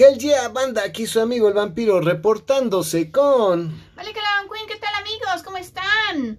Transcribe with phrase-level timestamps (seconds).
[0.00, 3.82] Hell yeah, banda, aquí su amigo el vampiro reportándose con...
[3.96, 5.42] Vale, Calaban Queen, ¿qué tal amigos?
[5.44, 6.38] ¿Cómo están?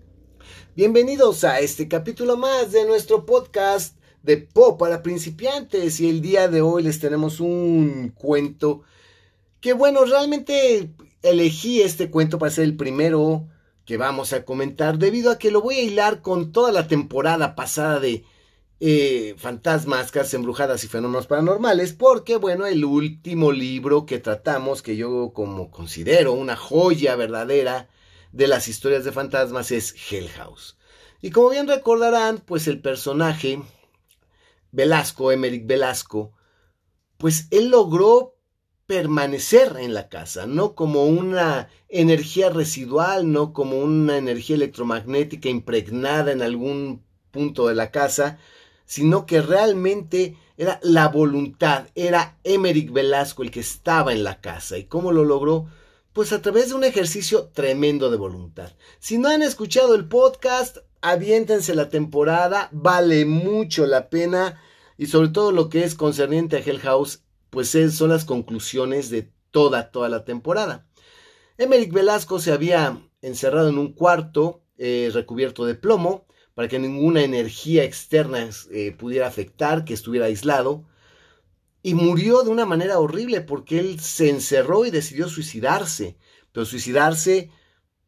[0.78, 6.48] Bienvenidos a este capítulo más de nuestro podcast de pop para principiantes y el día
[6.48, 8.84] de hoy les tenemos un cuento
[9.60, 10.92] que bueno, realmente
[11.22, 13.46] elegí este cuento para ser el primero
[13.84, 17.56] que vamos a comentar debido a que lo voy a hilar con toda la temporada
[17.58, 18.24] pasada de
[18.80, 24.96] eh, fantasmas, casas embrujadas y fenómenos paranormales, porque bueno, el último libro que tratamos, que
[24.96, 27.90] yo como considero una joya verdadera
[28.32, 30.78] de las historias de fantasmas, es Hell House.
[31.22, 33.62] Y como bien recordarán, pues el personaje
[34.72, 36.34] Velasco, Emerick Velasco,
[37.18, 38.38] pues él logró
[38.86, 46.32] permanecer en la casa, no como una energía residual, no como una energía electromagnética impregnada
[46.32, 48.40] en algún punto de la casa,
[48.90, 54.80] sino que realmente era la voluntad, era Emerick Velasco el que estaba en la casa.
[54.80, 55.68] ¿Y cómo lo logró?
[56.12, 58.72] Pues a través de un ejercicio tremendo de voluntad.
[58.98, 64.60] Si no han escuchado el podcast, aviéntense la temporada, vale mucho la pena
[64.98, 69.32] y sobre todo lo que es concerniente a Hell House, pues son las conclusiones de
[69.52, 70.88] toda, toda la temporada.
[71.60, 76.26] Emerick Velasco se había encerrado en un cuarto eh, recubierto de plomo,
[76.60, 80.84] para que ninguna energía externa eh, pudiera afectar, que estuviera aislado.
[81.82, 86.18] Y murió de una manera horrible porque él se encerró y decidió suicidarse,
[86.52, 87.50] pero suicidarse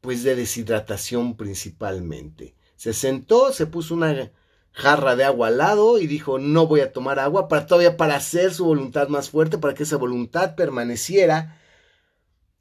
[0.02, 2.58] pues de deshidratación principalmente.
[2.76, 4.34] Se sentó, se puso una
[4.74, 8.18] jarra de agua al lado y dijo no voy a tomar agua para todavía para
[8.18, 11.58] hacer su voluntad más fuerte, para que esa voluntad permaneciera.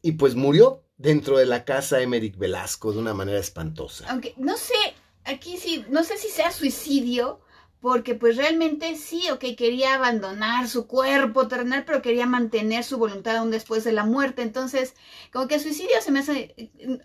[0.03, 4.05] Y pues murió dentro de la casa Emerick Velasco de una manera espantosa.
[4.09, 4.95] Aunque no sé,
[5.31, 7.41] aquí sí, no sé si sea suicidio,
[7.81, 13.37] porque pues realmente sí, ok, quería abandonar su cuerpo terrenal, pero quería mantener su voluntad
[13.37, 14.43] aún después de la muerte.
[14.43, 14.95] Entonces,
[15.33, 16.55] como que suicidio se me hace,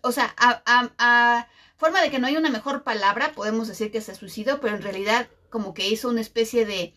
[0.01, 0.61] o sea, a,
[0.97, 4.75] a, forma de que no hay una mejor palabra, podemos decir que se suicidó, pero
[4.75, 6.93] en realidad como que hizo una especie de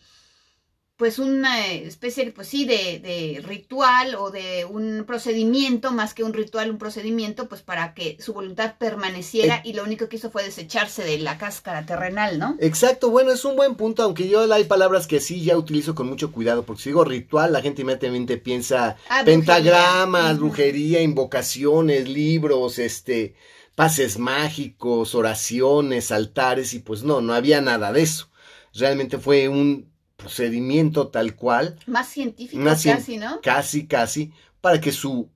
[0.99, 6.33] pues una especie, pues sí, de, de, ritual o de un procedimiento, más que un
[6.33, 10.43] ritual, un procedimiento, pues para que su voluntad permaneciera y lo único que hizo fue
[10.43, 12.57] desecharse de la cáscara terrenal, ¿no?
[12.59, 16.09] Exacto, bueno, es un buen punto, aunque yo hay palabras que sí ya utilizo con
[16.09, 22.77] mucho cuidado, porque si digo ritual, la gente inmediatamente piensa ah, pentagramas, brujería, invocaciones, libros,
[22.77, 23.35] este,
[23.73, 28.29] pases mágicos, oraciones, altares, y pues no, no había nada de eso.
[28.73, 29.88] Realmente fue un
[30.19, 31.77] procedimiento tal cual.
[31.87, 33.41] Más científico casi, ¿no?
[33.41, 34.31] Casi, casi,
[34.61, 35.29] para que su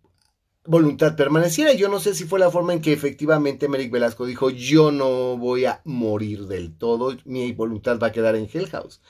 [0.66, 1.73] voluntad permaneciera.
[1.73, 5.38] Yo no sé si fue la forma en que efectivamente Merrick Velasco dijo, yo no
[5.38, 9.01] voy a morir del todo, mi voluntad va a quedar en Hell House.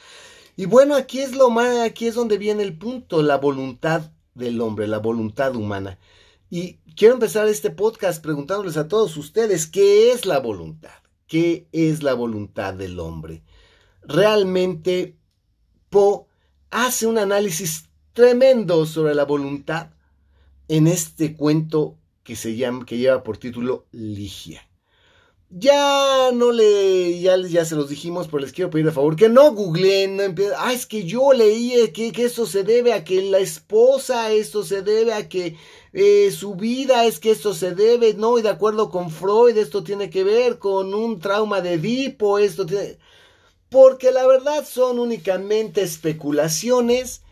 [0.56, 4.62] Y bueno, aquí es lo más, aquí es donde viene el punto, la voluntad del
[4.62, 5.98] hombre, la voluntad humana.
[6.50, 10.92] Y quiero empezar este podcast preguntándoles a todos ustedes, ¿qué es la voluntad?
[11.26, 13.44] ¿Qué es la voluntad del hombre?
[14.04, 15.18] Realmente
[16.72, 17.84] Hace un análisis
[18.14, 19.92] tremendo sobre la voluntad
[20.68, 24.68] en este cuento que se llama, que lleva por título Ligia.
[25.52, 29.30] Ya no le, ya, ya se los dijimos, pero les quiero pedir de favor que
[29.30, 33.04] no googleen, no empiecen, ah, es que yo leí que, que, esto se debe a
[33.04, 35.58] que la esposa, esto se debe a que
[35.92, 39.84] eh, su vida, es que esto se debe, no, y de acuerdo con Freud, esto
[39.84, 42.98] tiene que ver con un trauma de Edipo, esto tiene
[43.74, 47.24] porque la verdad son únicamente especulaciones,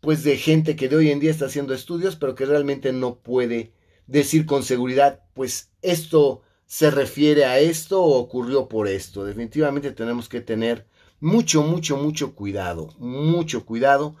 [0.00, 3.16] pues de gente que de hoy en día está haciendo estudios, pero que realmente no
[3.16, 3.72] puede
[4.06, 9.24] decir con seguridad, pues esto se refiere a esto o ocurrió por esto.
[9.24, 10.86] Definitivamente tenemos que tener
[11.18, 14.14] mucho, mucho, mucho cuidado, mucho cuidado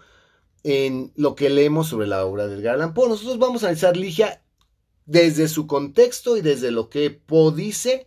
[0.64, 3.08] en lo que leemos sobre la obra del Garland Poe.
[3.08, 4.42] Nosotros vamos a analizar Ligia
[5.06, 8.06] desde su contexto y desde lo que Poe dice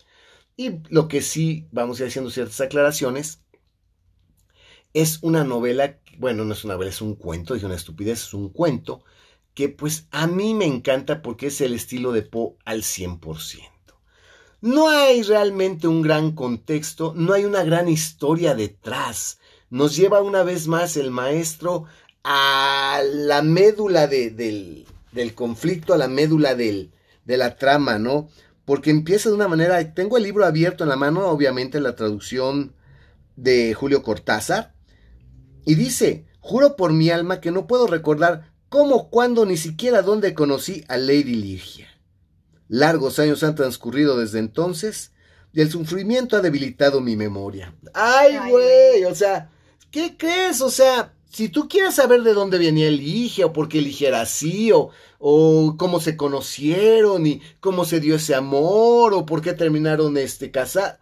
[0.58, 3.40] y lo que sí vamos a ir haciendo ciertas aclaraciones
[4.94, 8.34] es una novela, bueno, no es una novela, es un cuento, dije una estupidez, es
[8.34, 9.04] un cuento
[9.54, 13.74] que pues a mí me encanta porque es el estilo de Poe al 100%.
[14.62, 19.40] No hay realmente un gran contexto, no hay una gran historia detrás.
[19.70, 21.86] Nos lleva una vez más el maestro
[22.24, 26.92] a la médula del, del, conflicto, a la médula del,
[27.26, 28.30] de la trama, ¿no?
[28.64, 32.74] Porque empieza de una manera, tengo el libro abierto en la mano, obviamente la traducción
[33.36, 34.73] de Julio Cortázar,
[35.66, 40.34] y dice, juro por mi alma que no puedo recordar cómo, cuándo, ni siquiera dónde
[40.34, 41.88] conocí a Lady Ligia.
[42.68, 45.12] Largos años han transcurrido desde entonces
[45.54, 47.76] y el sufrimiento ha debilitado mi memoria.
[47.94, 49.06] ¡Ay, güey!
[49.06, 49.52] O sea,
[49.92, 50.62] ¿qué crees?
[50.62, 54.22] O sea, si tú quieres saber de dónde venía Ligia, o por qué Ligia era
[54.22, 54.90] así, o,
[55.20, 60.52] o cómo se conocieron, y cómo se dio ese amor, o por qué terminaron este
[60.52, 61.00] casa,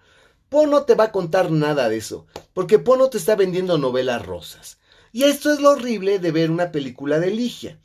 [0.51, 3.77] Po no te va a contar nada de eso, porque Po no te está vendiendo
[3.77, 4.79] novelas rosas.
[5.13, 7.79] Y esto es lo horrible de ver una película de Ligia.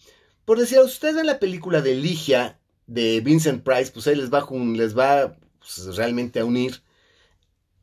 [0.45, 2.59] Por decir a ustedes en la película de Ligia,
[2.89, 6.83] de Vincent Price, pues ahí les va, les va pues, realmente a unir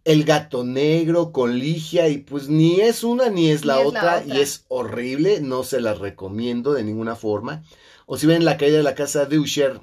[0.04, 4.42] el gato negro con Ligia y pues ni es una ni es, la, otra, y
[4.42, 7.64] es horrible, no se la recomiendo de ninguna forma.
[8.06, 9.80] O si ven la caída de la casa de Usher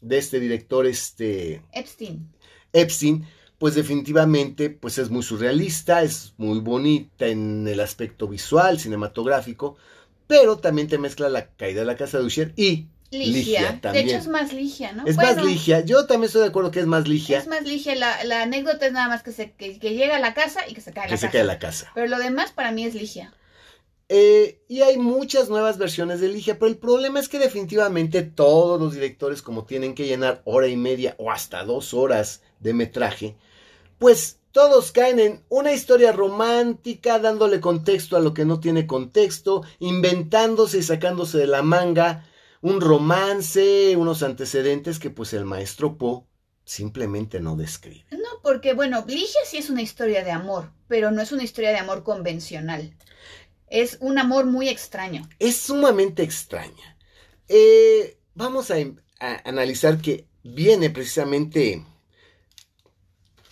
[0.00, 2.32] de este director este Epstein.
[2.72, 3.26] Epstein,
[3.58, 9.76] pues definitivamente pues es muy surrealista, es muy bonita en el aspecto visual, cinematográfico,
[10.26, 13.80] pero también te mezcla la caída de la casa de Usher y Ligia.
[13.82, 15.06] De hecho es más Ligia, ¿no?
[15.06, 15.80] Es más Ligia.
[15.80, 17.38] Yo también estoy de acuerdo que es más Ligia.
[17.38, 17.94] Es más Ligia.
[17.94, 20.92] La, anécdota es nada más que, se, que, llega a la casa y que se
[20.92, 21.26] cae la casa.
[21.26, 21.90] Que se cae la casa.
[21.94, 23.32] Pero lo demás para mí es Ligia.
[24.10, 28.80] Eh, y hay muchas nuevas versiones de Ligia, pero el problema es que definitivamente todos
[28.80, 33.36] los directores, como tienen que llenar hora y media o hasta dos horas de metraje,
[33.98, 39.62] pues todos caen en una historia romántica, dándole contexto a lo que no tiene contexto,
[39.78, 42.24] inventándose y sacándose de la manga
[42.60, 46.24] un romance, unos antecedentes que pues el maestro Poe
[46.64, 48.04] simplemente no describe.
[48.10, 51.70] No, porque bueno, Ligia sí es una historia de amor, pero no es una historia
[51.70, 52.96] de amor convencional.
[53.68, 55.28] Es un amor muy extraño.
[55.38, 56.96] Es sumamente extraña.
[57.48, 58.76] Eh, vamos a,
[59.44, 61.84] analizar que viene precisamente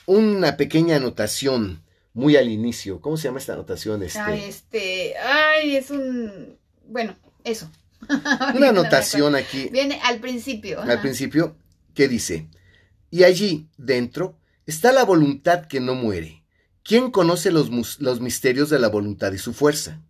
[0.06, 1.82] una pequeña anotación
[2.14, 3.00] muy al inicio.
[3.00, 4.02] ¿Cómo se llama esta anotación?
[4.02, 4.20] Este?
[4.20, 7.14] Ay, este, ay, es un, bueno,
[7.44, 7.70] eso.
[8.54, 9.68] Una anotación aquí.
[9.72, 10.80] Viene al principio.
[10.80, 11.56] Al principio,
[11.94, 12.48] ¿qué dice?
[13.10, 16.44] Y allí, dentro, está la voluntad que no muere.
[16.84, 20.02] ¿Quién conoce los, los misterios de la voluntad y su fuerza?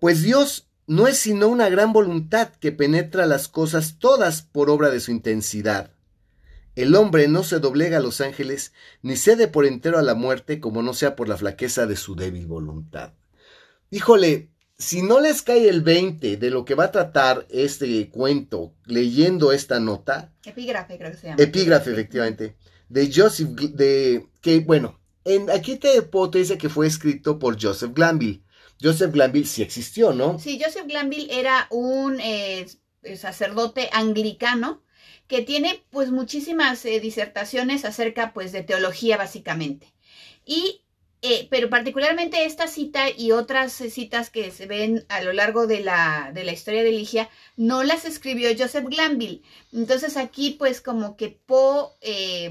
[0.00, 4.90] Pues Dios no es sino una gran voluntad que penetra las cosas todas por obra
[4.90, 5.93] de su intensidad.
[6.76, 8.72] El hombre no se doblega a los ángeles,
[9.02, 12.16] ni cede por entero a la muerte, como no sea por la flaqueza de su
[12.16, 13.12] débil voluntad.
[13.90, 18.74] Híjole, si no les cae el 20 de lo que va a tratar este cuento
[18.86, 20.32] leyendo esta nota.
[20.44, 21.42] Epígrafe, creo que se llama.
[21.42, 22.56] Epígrafe, efectivamente.
[22.88, 27.92] De Joseph, de, que bueno, en, aquí te, te dice que fue escrito por Joseph
[27.94, 28.42] Glanville.
[28.82, 30.38] Joseph Glanville sí existió, ¿no?
[30.40, 32.66] Sí, Joseph Glanville era un eh,
[33.16, 34.82] sacerdote anglicano
[35.28, 39.92] que tiene pues muchísimas eh, disertaciones acerca pues de teología básicamente.
[40.44, 40.84] Y
[41.26, 45.80] eh, pero particularmente esta cita y otras citas que se ven a lo largo de
[45.80, 49.40] la, de la historia de Ligia, no las escribió Joseph Glanville.
[49.72, 52.50] Entonces aquí pues como que Poe eh,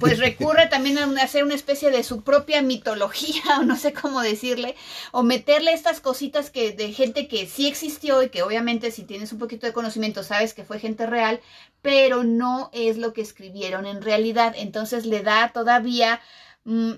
[0.00, 4.20] pues recurre también a hacer una especie de su propia mitología, o no sé cómo
[4.20, 4.74] decirle,
[5.12, 9.32] o meterle estas cositas que de gente que sí existió y que obviamente si tienes
[9.32, 11.40] un poquito de conocimiento sabes que fue gente real,
[11.80, 14.54] pero no es lo que escribieron en realidad.
[14.56, 16.20] Entonces le da todavía...
[16.64, 16.92] Mm,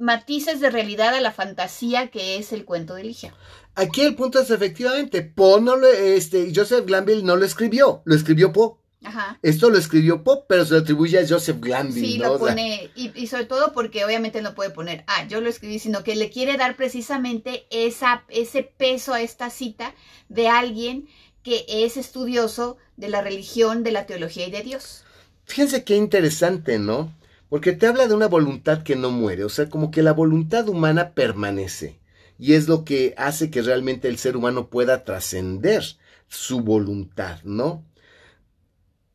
[0.00, 3.34] matices de realidad a la fantasía que es el cuento de Ligia.
[3.74, 8.14] Aquí el punto es efectivamente, Poe no lo, este, Joseph Glanville no lo escribió, lo
[8.14, 8.80] escribió Poe.
[9.02, 9.38] Ajá.
[9.42, 12.06] Esto lo escribió Poe, pero se lo atribuye a Joseph Glanville.
[12.06, 15.78] Sí, lo pone, y, sobre todo porque obviamente no puede poner, ah, yo lo escribí,
[15.78, 19.94] sino que le quiere dar precisamente esa, ese peso a esta cita
[20.28, 21.08] de alguien
[21.42, 25.04] que es estudioso de la religión, de la teología y de Dios.
[25.44, 27.14] Fíjense qué interesante, ¿no?
[27.48, 30.68] Porque te habla de una voluntad que no muere, o sea, como que la voluntad
[30.68, 31.98] humana permanece.
[32.38, 35.84] Y es lo que hace que realmente el ser humano pueda trascender
[36.28, 37.84] su voluntad, ¿no?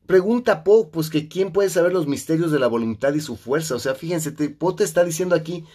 [0.06, 3.76] Pregunta Poe, pues que quién puede saber los misterios de la voluntad y su fuerza.
[3.76, 5.66] O sea, fíjense, Poe te está diciendo aquí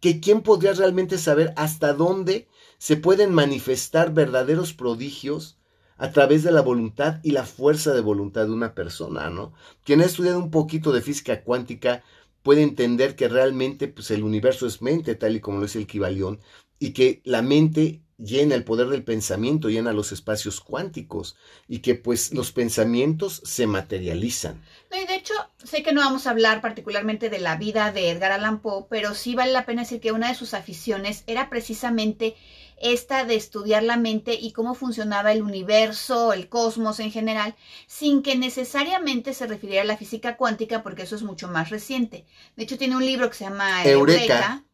[0.00, 5.58] que quién podría realmente saber hasta dónde se pueden manifestar verdaderos prodigios
[5.96, 9.52] a través de la voluntad y la fuerza de voluntad de una persona, ¿no?
[9.84, 12.02] Quien ha estudiado un poquito de física cuántica
[12.42, 15.86] puede entender que realmente pues, el universo es mente, tal y como lo es el
[15.86, 16.40] Kibalión,
[16.80, 21.36] y que la mente llena el poder del pensamiento, llena los espacios cuánticos,
[21.68, 24.62] y que pues los pensamientos se materializan.
[24.90, 28.10] No, y de hecho, sé que no vamos a hablar particularmente de la vida de
[28.10, 31.50] Edgar Allan Poe, pero sí vale la pena decir que una de sus aficiones era
[31.50, 32.36] precisamente
[32.82, 37.54] esta de estudiar la mente y cómo funcionaba el universo, el cosmos en general,
[37.86, 42.26] sin que necesariamente se refiriera a la física cuántica, porque eso es mucho más reciente.
[42.56, 44.64] De hecho, tiene un libro que se llama Eureka,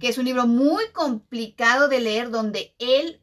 [0.00, 3.20] que es un libro muy complicado de leer, donde él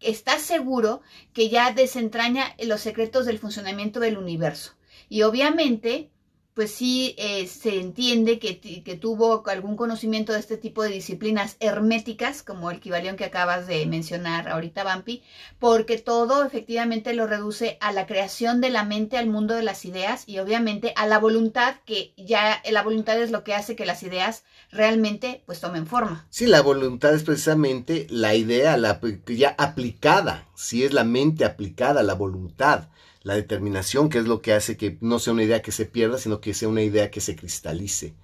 [0.00, 1.00] está seguro
[1.32, 4.72] que ya desentraña los secretos del funcionamiento del universo.
[5.08, 6.10] Y obviamente
[6.54, 11.56] pues sí eh, se entiende que, que, tuvo algún conocimiento de este tipo de disciplinas
[11.58, 15.22] herméticas, como el equivalión que acabas de mencionar ahorita, Vampi,
[15.58, 19.84] porque todo efectivamente lo reduce a la creación de la mente, al mundo de las
[19.84, 23.84] ideas y obviamente a la voluntad, que ya la voluntad es lo que hace que
[23.84, 26.24] las ideas realmente pues tomen forma.
[26.30, 32.04] Sí, la voluntad es precisamente la idea, la ya aplicada, si es la mente aplicada,
[32.04, 32.88] la voluntad
[33.24, 36.18] la determinación, que es lo que hace que no sea una idea que se pierda,
[36.18, 38.14] sino que sea una idea que se cristalice.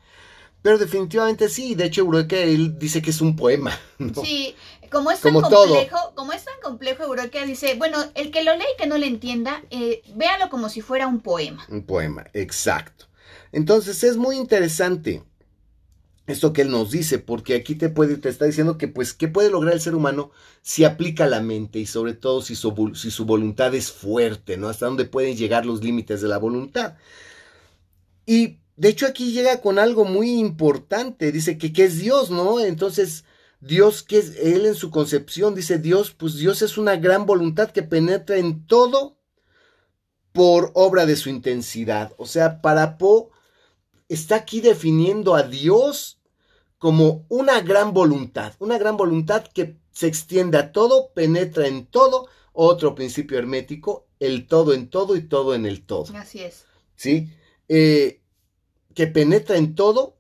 [0.62, 3.76] Pero definitivamente sí, de hecho Eureka él dice que es un poema.
[4.22, 4.54] Sí,
[4.90, 8.64] como es tan complejo, como es tan complejo Eureka dice, bueno, el que lo lee
[8.74, 11.64] y que no le entienda, eh, véalo como si fuera un poema.
[11.68, 13.06] Un poema, exacto.
[13.52, 15.22] Entonces es muy interesante
[16.30, 19.28] esto que él nos dice, porque aquí te puede, te está diciendo que pues, ¿qué
[19.28, 20.30] puede lograr el ser humano
[20.62, 24.68] si aplica la mente y sobre todo si su, si su voluntad es fuerte, ¿no?
[24.68, 26.96] Hasta dónde pueden llegar los límites de la voluntad.
[28.26, 32.60] Y de hecho aquí llega con algo muy importante, dice que, que es Dios, ¿no?
[32.60, 33.24] Entonces,
[33.60, 37.70] Dios, que es Él en su concepción, dice Dios, pues Dios es una gran voluntad
[37.70, 39.18] que penetra en todo
[40.32, 42.12] por obra de su intensidad.
[42.16, 43.28] O sea, para Poe
[44.08, 46.19] está aquí definiendo a Dios
[46.80, 52.26] como una gran voluntad, una gran voluntad que se extiende a todo, penetra en todo,
[52.54, 56.06] otro principio hermético, el todo en todo y todo en el todo.
[56.16, 56.64] Así es.
[56.96, 57.28] ¿Sí?
[57.68, 58.22] Eh,
[58.94, 60.16] que penetra en todo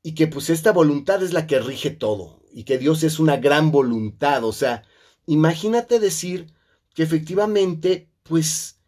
[0.00, 3.36] y que pues esta voluntad es la que rige todo y que Dios es una
[3.38, 4.44] gran voluntad.
[4.44, 4.84] O sea,
[5.26, 6.54] imagínate decir
[6.94, 8.78] que efectivamente pues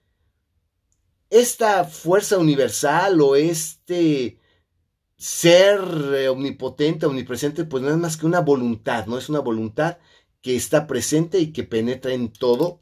[1.29, 4.40] esta fuerza universal o este
[5.21, 5.81] ser
[6.15, 9.19] eh, omnipotente, omnipresente, pues no es más que una voluntad, ¿no?
[9.19, 9.99] Es una voluntad
[10.41, 12.79] que está presente y que penetra en todo,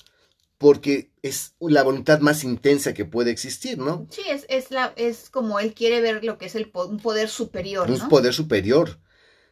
[0.57, 4.07] porque es la voluntad más intensa que puede existir, ¿no?
[4.11, 7.28] Sí, es, es, la, es como él quiere ver lo que es el, un poder
[7.28, 7.90] superior.
[7.90, 9.00] Un poder superior.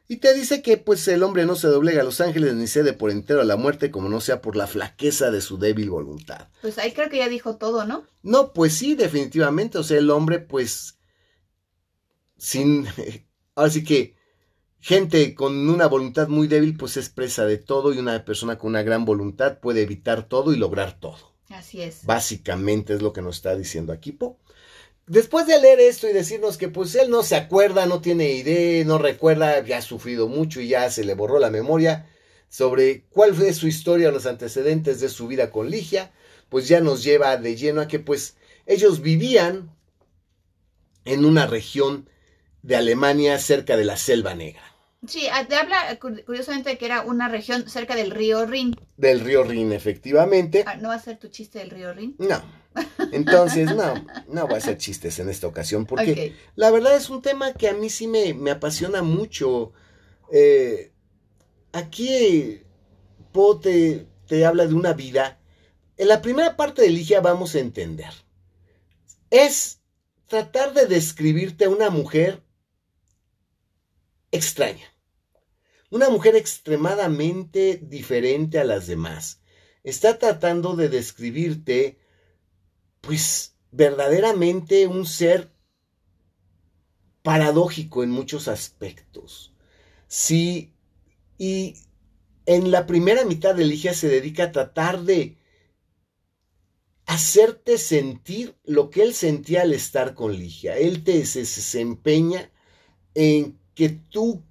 [0.07, 2.93] Y te dice que pues el hombre no se doblega a los ángeles ni cede
[2.93, 6.47] por entero a la muerte como no sea por la flaqueza de su débil voluntad.
[6.63, 8.05] Pues ahí creo que ya dijo todo, ¿no?
[8.23, 9.79] No, pues sí, definitivamente.
[9.79, 10.96] O sea, el hombre pues
[12.37, 12.87] sin,
[13.55, 14.17] ahora sí que
[14.81, 18.71] gente con una voluntad muy débil pues es presa de todo y una persona con
[18.71, 21.35] una gran voluntad puede evitar todo y lograr todo.
[21.49, 22.05] Así es.
[22.05, 24.39] Básicamente es lo que nos está diciendo aquí Po.
[25.07, 28.85] Después de leer esto y decirnos que pues él no se acuerda, no tiene idea,
[28.85, 32.11] no recuerda, ya ha sufrido mucho y ya se le borró la memoria
[32.49, 36.13] sobre cuál fue su historia los antecedentes de su vida con Ligia,
[36.49, 39.71] pues ya nos lleva de lleno a que pues ellos vivían
[41.05, 42.09] en una región
[42.67, 44.63] de Alemania cerca de la Selva Negra.
[45.07, 48.75] Sí, te habla curiosamente de que era una región cerca del río Rin.
[48.97, 50.65] Del río Rin, efectivamente.
[50.67, 52.17] Ah, ¿No va a ser tu chiste del río Rin?
[52.19, 52.43] No.
[53.13, 53.95] Entonces, no,
[54.29, 57.69] no voy a hacer chistes en esta ocasión, porque la verdad es un tema que
[57.69, 59.73] a mí sí me, me apasiona mucho.
[60.33, 60.93] Eh,
[61.73, 62.63] aquí
[63.33, 65.39] Po te, te habla de una vida.
[65.97, 68.13] En la primera parte de Ligia vamos a entender.
[69.31, 69.81] Es
[70.27, 72.43] tratar de describirte a una mujer
[74.31, 74.87] extraña.
[75.91, 79.41] Una mujer extremadamente diferente a las demás.
[79.85, 81.99] Está tratando de describirte,
[83.01, 85.53] pues, verdaderamente un ser
[87.23, 89.55] paradójico en muchos aspectos.
[90.09, 90.75] Sí,
[91.39, 91.75] y
[92.47, 95.37] en la primera mitad de Ligia se dedica a tratar de
[97.07, 100.77] hacerte sentir lo que él sentía al estar con Ligia.
[100.77, 102.51] Él te se, se empeña
[103.15, 104.43] en que tú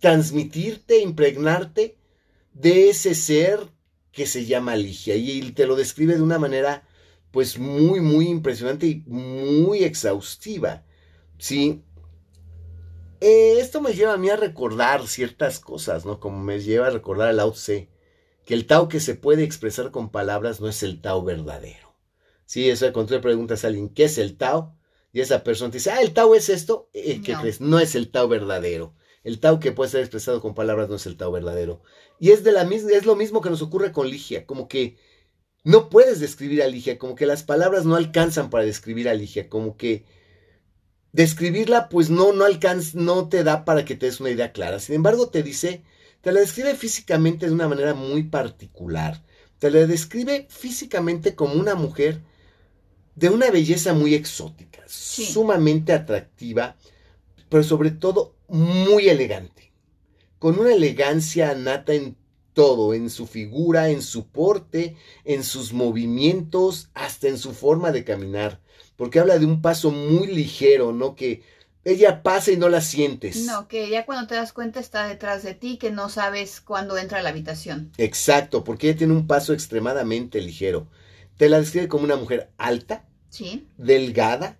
[0.00, 1.96] transmitirte, impregnarte
[2.52, 3.60] de ese ser
[4.12, 5.14] que se llama Ligia.
[5.14, 6.86] Y te lo describe de una manera
[7.30, 10.84] pues muy, muy impresionante y muy exhaustiva.
[11.38, 11.82] ¿Sí?
[13.20, 16.20] Eh, esto me lleva a mí a recordar ciertas cosas, ¿no?
[16.20, 17.88] Como me lleva a recordar al Lao Tse,
[18.44, 21.94] que el Tao que se puede expresar con palabras no es el Tao verdadero.
[22.44, 24.75] Sí, eso cuando tú preguntas a alguien, ¿qué es el Tao?
[25.16, 27.62] Y esa persona te dice, ah, el Tao es esto, eh, ¿qué crees?
[27.62, 28.94] No es el Tao verdadero.
[29.24, 31.80] El Tao que puede ser expresado con palabras no es el Tao verdadero.
[32.20, 34.98] Y es, de la es lo mismo que nos ocurre con Ligia, como que
[35.64, 39.48] no puedes describir a Ligia, como que las palabras no alcanzan para describir a Ligia,
[39.48, 40.04] como que
[41.12, 44.80] describirla pues no, no alcanza, no te da para que te des una idea clara.
[44.80, 45.82] Sin embargo, te dice,
[46.20, 49.24] te la describe físicamente de una manera muy particular.
[49.60, 52.20] Te la describe físicamente como una mujer
[53.16, 56.76] de una belleza muy exótica, sumamente atractiva,
[57.48, 59.72] pero sobre todo muy elegante,
[60.38, 62.16] con una elegancia nata en
[62.52, 68.04] todo, en su figura, en su porte, en sus movimientos, hasta en su forma de
[68.04, 68.60] caminar,
[68.96, 71.16] porque habla de un paso muy ligero, ¿no?
[71.16, 71.42] Que
[71.84, 73.44] ella pasa y no la sientes.
[73.44, 76.98] No, que ya cuando te das cuenta está detrás de ti, que no sabes cuándo
[76.98, 77.92] entra a la habitación.
[77.96, 80.88] Exacto, porque ella tiene un paso extremadamente ligero.
[81.36, 83.66] Te la describe como una mujer alta, Sí.
[83.76, 84.58] delgada,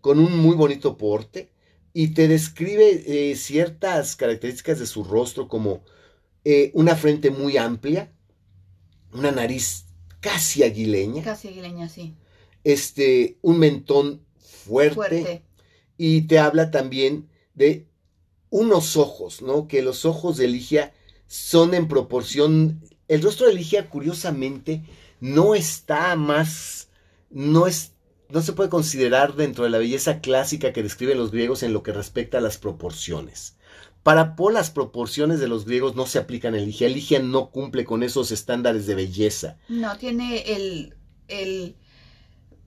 [0.00, 1.50] con un muy bonito porte,
[1.92, 5.82] y te describe eh, ciertas características de su rostro como
[6.44, 8.12] eh, una frente muy amplia,
[9.12, 9.86] una nariz
[10.20, 12.14] casi aguileña, Casi aguileña, sí.
[12.64, 15.42] este, un mentón fuerte, Fuerte.
[15.96, 17.86] y te habla también de
[18.50, 19.68] unos ojos, ¿no?
[19.68, 20.92] Que los ojos de Ligia
[21.26, 22.80] son en proporción.
[23.08, 24.82] El rostro de Ligia, curiosamente,
[25.20, 26.88] no está más.
[27.30, 27.92] No es.
[28.30, 31.82] No se puede considerar dentro de la belleza clásica que describen los griegos en lo
[31.82, 33.56] que respecta a las proporciones.
[34.02, 36.88] Para Poe, las proporciones de los griegos no se aplican en Ligia.
[36.88, 39.56] Ligia no cumple con esos estándares de belleza.
[39.68, 40.94] No, tiene el,
[41.26, 41.76] el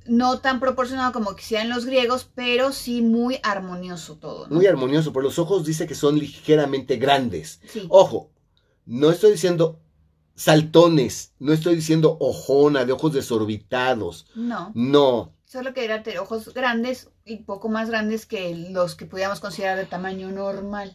[0.06, 4.48] no tan proporcionado como quisieran los griegos, pero sí muy armonioso todo.
[4.48, 4.56] ¿no?
[4.56, 7.62] Muy armonioso, pero los ojos dice que son ligeramente grandes.
[7.68, 7.86] Sí.
[7.90, 8.32] Ojo,
[8.86, 9.80] no estoy diciendo
[10.36, 14.28] saltones, no estoy diciendo ojona, de ojos desorbitados.
[14.36, 19.40] No, No, solo que eran ojos grandes y poco más grandes que los que pudiéramos
[19.40, 20.90] considerar de tamaño normal.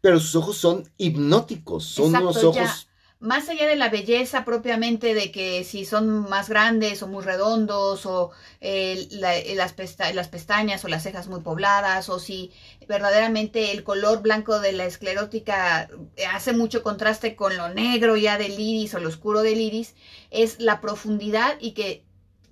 [0.00, 2.86] pero sus ojos son hipnóticos, son Exacto, unos ojos ya.
[3.20, 8.06] Más allá de la belleza propiamente de que si son más grandes o muy redondos
[8.06, 12.52] o eh, la- eh, las, pesta- las pestañas o las cejas muy pobladas o si
[12.86, 15.90] verdaderamente el color blanco de la esclerótica
[16.32, 19.96] hace mucho contraste con lo negro ya del iris o lo oscuro del iris,
[20.30, 22.04] es la profundidad y que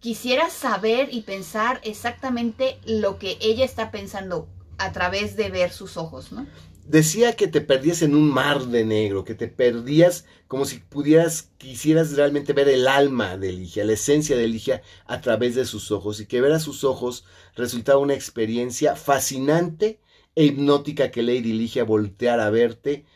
[0.06, 4.46] quisiera saber y pensar exactamente lo que ella está pensando
[4.78, 6.46] a través de ver sus ojos, ¿no?
[6.84, 11.50] Decía que te perdías en un mar de negro, que te perdías como si pudieras,
[11.58, 15.90] quisieras realmente ver el alma de Ligia, la esencia de Ligia a través de sus
[15.90, 17.24] ojos, y que ver a sus ojos
[17.56, 19.98] resultaba una experiencia fascinante
[20.36, 23.06] e hipnótica que Lady Ligia volteara a verte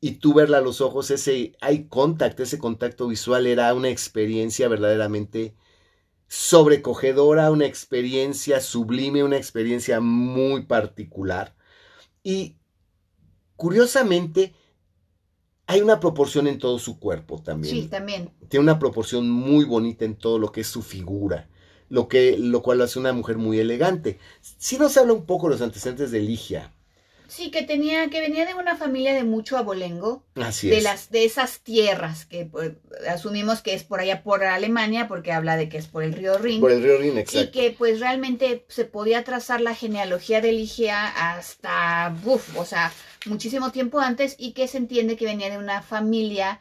[0.00, 4.66] y tú verla a los ojos, ese eye contact, ese contacto visual era una experiencia
[4.66, 5.54] verdaderamente
[6.30, 11.56] sobrecogedora, una experiencia sublime, una experiencia muy particular.
[12.22, 12.56] Y
[13.56, 14.54] curiosamente,
[15.66, 17.74] hay una proporción en todo su cuerpo también.
[17.74, 18.30] Sí, también.
[18.48, 21.50] Tiene una proporción muy bonita en todo lo que es su figura,
[21.88, 24.20] lo, que, lo cual lo hace una mujer muy elegante.
[24.40, 26.72] Si nos habla un poco de los antecedentes de Ligia.
[27.30, 30.82] Sí, que tenía, que venía de una familia de mucho abolengo, Así de es.
[30.82, 32.72] las, de esas tierras que pues,
[33.08, 36.38] asumimos que es por allá por Alemania, porque habla de que es por el río
[36.38, 36.60] Rin.
[36.60, 37.52] Por el río Rin, y exacto.
[37.52, 42.92] que pues realmente se podía trazar la genealogía de Ligia hasta, uf, o sea,
[43.26, 46.60] muchísimo tiempo antes y que se entiende que venía de una familia,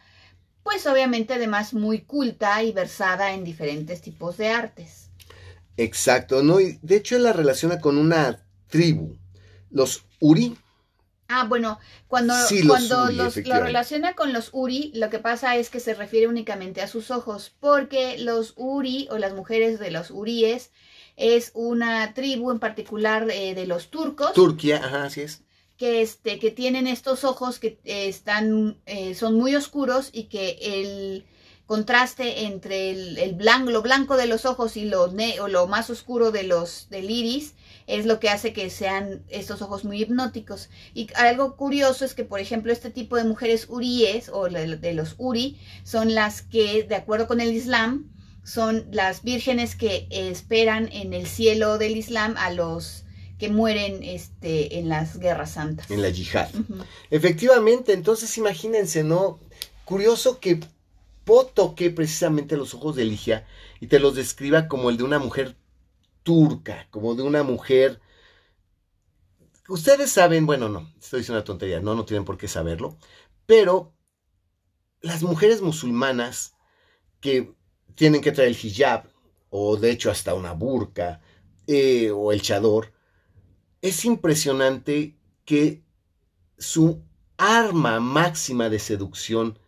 [0.61, 5.09] pues obviamente además muy culta y versada en diferentes tipos de artes.
[5.77, 6.59] Exacto, ¿no?
[6.59, 9.17] Y de hecho la relaciona con una tribu,
[9.71, 10.57] los Uri.
[11.31, 11.77] Ah, bueno,
[12.07, 15.69] cuando, Sí, los cuando Uri, los- lo relaciona con los Uri, lo que pasa es
[15.69, 20.09] que se refiere únicamente a sus ojos, porque los Uri o las mujeres de los
[20.09, 20.71] Uríes
[21.17, 25.43] es una tribu en particular eh, de los turcos Turquía, ajá, así es.
[25.77, 30.57] que este que tienen estos ojos que eh, están eh, son muy oscuros y que
[30.61, 31.25] el
[31.67, 35.67] contraste entre el, el blanco lo blanco de los ojos y lo ne- o lo
[35.67, 37.53] más oscuro de los del iris
[37.89, 42.23] es lo que hace que sean estos ojos muy hipnóticos y algo curioso es que
[42.23, 46.95] por ejemplo este tipo de mujeres uríes o de, los uri son las que de
[46.95, 48.11] acuerdo con el islam
[48.43, 53.05] son las vírgenes que esperan en el cielo del islam a los
[53.39, 55.89] que mueren este, en las guerras santas.
[55.89, 56.49] En la yihad.
[57.09, 59.39] Efectivamente, entonces imagínense, ¿no?
[59.85, 60.59] Curioso que
[61.23, 63.45] Po toque precisamente los ojos de Ligia
[63.79, 65.55] y te los describa como el de una mujer
[66.23, 68.01] turca, como de una mujer...
[69.67, 72.97] Ustedes saben, bueno, no, estoy diciendo una tontería, no, no tienen por qué saberlo,
[73.45, 73.93] pero
[75.01, 76.55] las mujeres musulmanas
[77.19, 77.53] que
[77.95, 79.11] tienen que traer el hijab,
[79.49, 81.21] o de hecho hasta una burka,
[81.67, 82.93] eh, o el chador,
[83.81, 85.83] es impresionante que
[86.57, 87.03] su
[87.37, 89.59] arma máxima de seducción,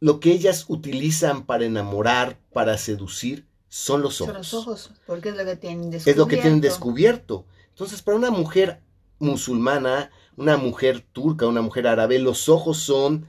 [0.00, 4.36] lo que ellas utilizan para enamorar, para seducir, son los Son ojos.
[4.38, 7.46] los ojos, porque es lo que tienen Es lo que tienen descubierto.
[7.46, 7.46] descubierto.
[7.70, 8.82] Entonces, para una mujer
[9.20, 13.28] musulmana, una mujer turca, una mujer árabe, los ojos son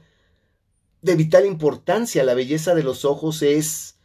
[1.00, 2.24] de vital importancia.
[2.24, 3.98] La belleza de los ojos es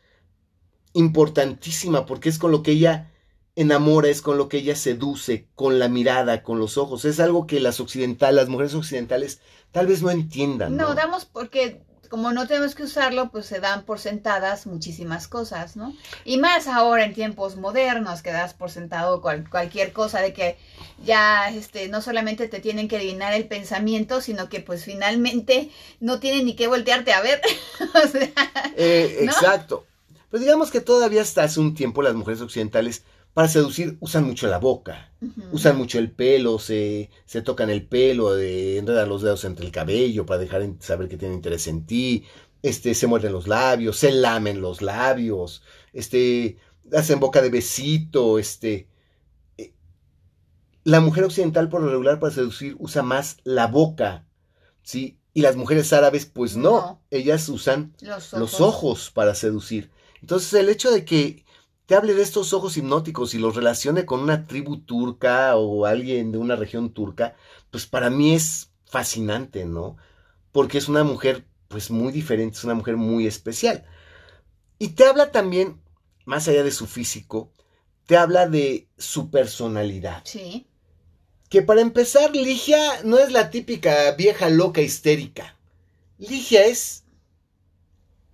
[0.93, 3.11] importantísima porque es con lo que ella
[3.55, 7.03] enamora, es con lo que ella seduce, con la mirada, con los ojos.
[7.05, 10.77] Es algo que las occidentales, las mujeres occidentales, tal vez no entiendan.
[10.77, 10.95] No, ¿no?
[10.95, 15.93] damos porque como no tenemos que usarlo, pues se dan por sentadas muchísimas cosas, ¿no?
[16.25, 20.57] Y más ahora en tiempos modernos que das por sentado cualquier cosa de que
[21.03, 26.19] ya este no solamente te tienen que adivinar el pensamiento, sino que pues finalmente no
[26.19, 27.41] tienen ni que voltearte a ver.
[28.03, 28.31] o sea,
[28.75, 29.85] eh, Exacto.
[30.29, 33.03] Pues digamos que todavía hasta hace un tiempo las mujeres occidentales
[33.37, 35.11] para seducir usan mucho la boca,
[35.51, 39.71] usan mucho el pelo, se, se tocan el pelo, de, enredan los dedos entre el
[39.71, 42.25] cabello para dejar saber que tienen interés en ti,
[42.63, 45.61] este, se muerden los labios, se lamen los labios,
[45.93, 46.57] este,
[46.91, 48.87] hacen boca de besito, este.
[49.59, 49.71] Eh,
[50.83, 54.25] la mujer occidental por lo regular para seducir usa más la boca,
[54.81, 55.19] ¿sí?
[55.35, 57.93] Y las mujeres árabes, pues no, ellas usan
[58.31, 59.91] los ojos para seducir.
[60.23, 61.45] Entonces el hecho de que
[61.87, 66.33] te hable de estos ojos hipnóticos y los relacione con una tribu turca o alguien
[66.33, 67.35] de una región turca,
[67.71, 69.95] pues para mí es fascinante, ¿no?
[70.51, 73.85] Porque es una mujer pues muy diferente, es una mujer muy especial.
[74.77, 75.81] Y te habla también,
[76.25, 77.53] más allá de su físico,
[78.05, 80.23] te habla de su personalidad.
[80.25, 80.67] Sí.
[81.49, 85.57] Que para empezar, Ligia no es la típica vieja loca histérica.
[86.17, 87.05] Ligia es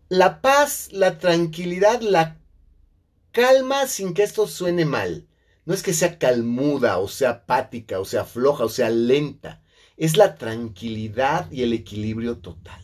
[0.09, 2.39] la paz, la tranquilidad, la
[3.33, 5.27] calma sin que esto suene mal.
[5.65, 9.61] No es que sea calmuda o sea apática o sea floja o sea lenta.
[9.97, 12.81] Es la tranquilidad y el equilibrio total.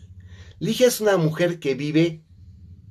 [0.60, 2.24] Ligia es una mujer que vive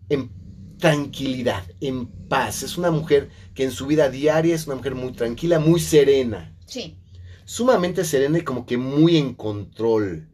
[0.08, 0.30] en
[0.78, 2.62] tranquilidad, en paz.
[2.62, 6.56] Es una mujer que en su vida diaria es una mujer muy tranquila, muy serena.
[6.66, 6.98] Sí.
[7.44, 10.28] Sumamente serena y como que muy en control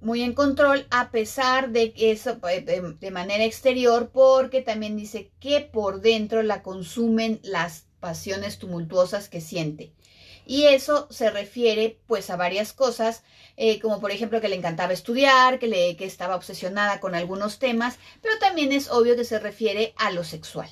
[0.00, 2.64] muy en control a pesar de que eso eh,
[2.98, 9.40] de manera exterior porque también dice que por dentro la consumen las pasiones tumultuosas que
[9.40, 9.92] siente.
[10.46, 13.22] Y eso se refiere pues a varias cosas
[13.56, 17.58] eh, como por ejemplo que le encantaba estudiar que le que estaba obsesionada con algunos
[17.58, 20.70] temas pero también es obvio que se refiere a lo sexual.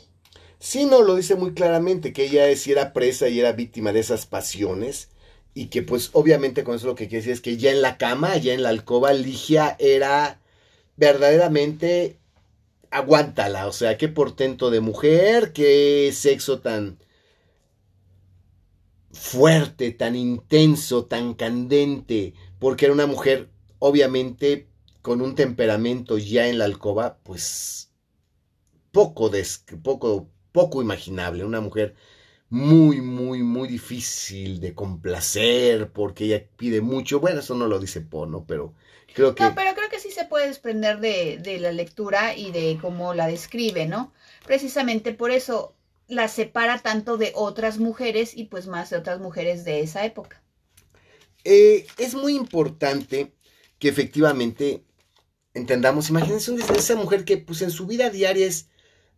[0.58, 4.00] Sí no lo dice muy claramente que ella sí era presa y era víctima de
[4.00, 5.08] esas pasiones
[5.56, 7.96] y que pues obviamente con eso lo que quiere decir es que ya en la
[7.96, 10.38] cama, ya en la alcoba, Ligia era
[10.98, 12.18] verdaderamente
[12.90, 16.98] aguántala, o sea, qué portento de mujer, qué sexo tan
[19.12, 24.68] fuerte, tan intenso, tan candente, porque era una mujer obviamente
[25.00, 27.94] con un temperamento ya en la alcoba, pues
[28.92, 29.30] poco,
[29.82, 31.94] poco, poco imaginable, una mujer
[32.48, 37.20] muy, muy, muy difícil de complacer porque ella pide mucho.
[37.20, 38.74] Bueno, eso no lo dice Pono, pero
[39.14, 39.42] creo que...
[39.42, 43.14] No, pero creo que sí se puede desprender de, de la lectura y de cómo
[43.14, 44.12] la describe, ¿no?
[44.46, 45.74] Precisamente por eso
[46.08, 50.40] la separa tanto de otras mujeres y pues más de otras mujeres de esa época.
[51.44, 53.32] Eh, es muy importante
[53.78, 54.84] que efectivamente
[55.54, 58.68] entendamos, imagínense esa mujer que pues en su vida diaria es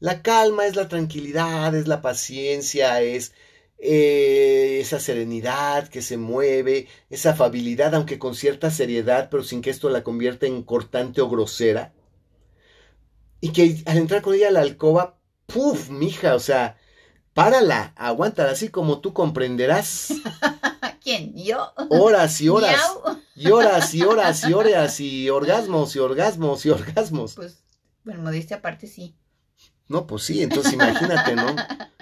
[0.01, 3.33] la calma es la tranquilidad, es la paciencia, es
[3.79, 9.71] eh, esa serenidad que se mueve, esa afabilidad, aunque con cierta seriedad, pero sin que
[9.71, 11.93] esto la convierta en cortante o grosera.
[13.41, 15.91] Y que al entrar con ella a la alcoba, ¡puf!
[15.91, 16.77] mija, o sea,
[17.35, 20.13] párala, aguántala, así como tú comprenderás.
[21.03, 21.33] ¿Quién?
[21.37, 21.73] ¿Yo?
[21.89, 22.81] Horas y horas.
[23.37, 27.35] Y horas y horas y horas y orgasmos y orgasmos y orgasmos.
[27.37, 27.63] Pues,
[28.05, 29.15] bueno, modestia aparte sí.
[29.89, 31.57] No, pues sí, entonces imagínate, ¿no?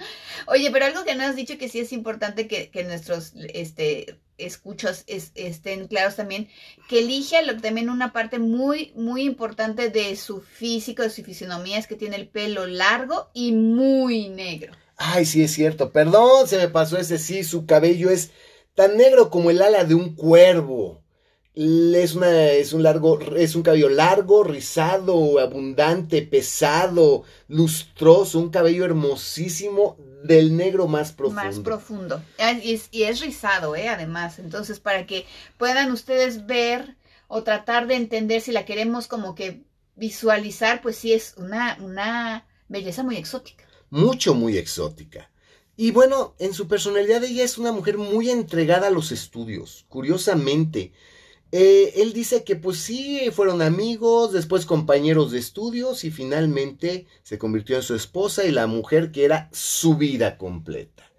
[0.47, 5.03] Oye, pero algo que no has dicho que sí es importante que, nuestros este, escuchos
[5.07, 6.47] estén claros también,
[6.87, 11.87] que elige también una parte muy, muy importante de su físico, de su fisionomía, es
[11.87, 14.73] que tiene el pelo largo y muy negro.
[14.95, 18.31] Ay, sí es cierto, perdón, se me pasó ese, sí, su cabello es
[18.73, 21.03] tan negro como el ala de un cuervo.
[21.59, 28.85] Es, una, es un largo, es un cabello largo, rizado, abundante, pesado, lustroso, un cabello
[28.85, 31.43] hermosísimo del negro más profundo.
[31.43, 32.21] Más profundo.
[32.61, 33.89] Y es, rizado, ¿eh?
[33.89, 34.37] además.
[34.37, 35.25] Entonces, para que
[35.57, 36.95] puedan ustedes ver
[37.27, 39.63] o tratar de entender si la queremos como que
[39.95, 43.65] visualizar, pues sí es una, una belleza muy exótica.
[43.89, 45.31] Mucho, muy exótica.
[45.75, 50.91] Y bueno, en su personalidad ella es una mujer muy entregada a los estudios, curiosamente.
[51.51, 57.37] Eh, él dice que pues sí, fueron amigos, después compañeros de estudios y finalmente se
[57.37, 61.09] convirtió en su esposa y la mujer que era su vida completa.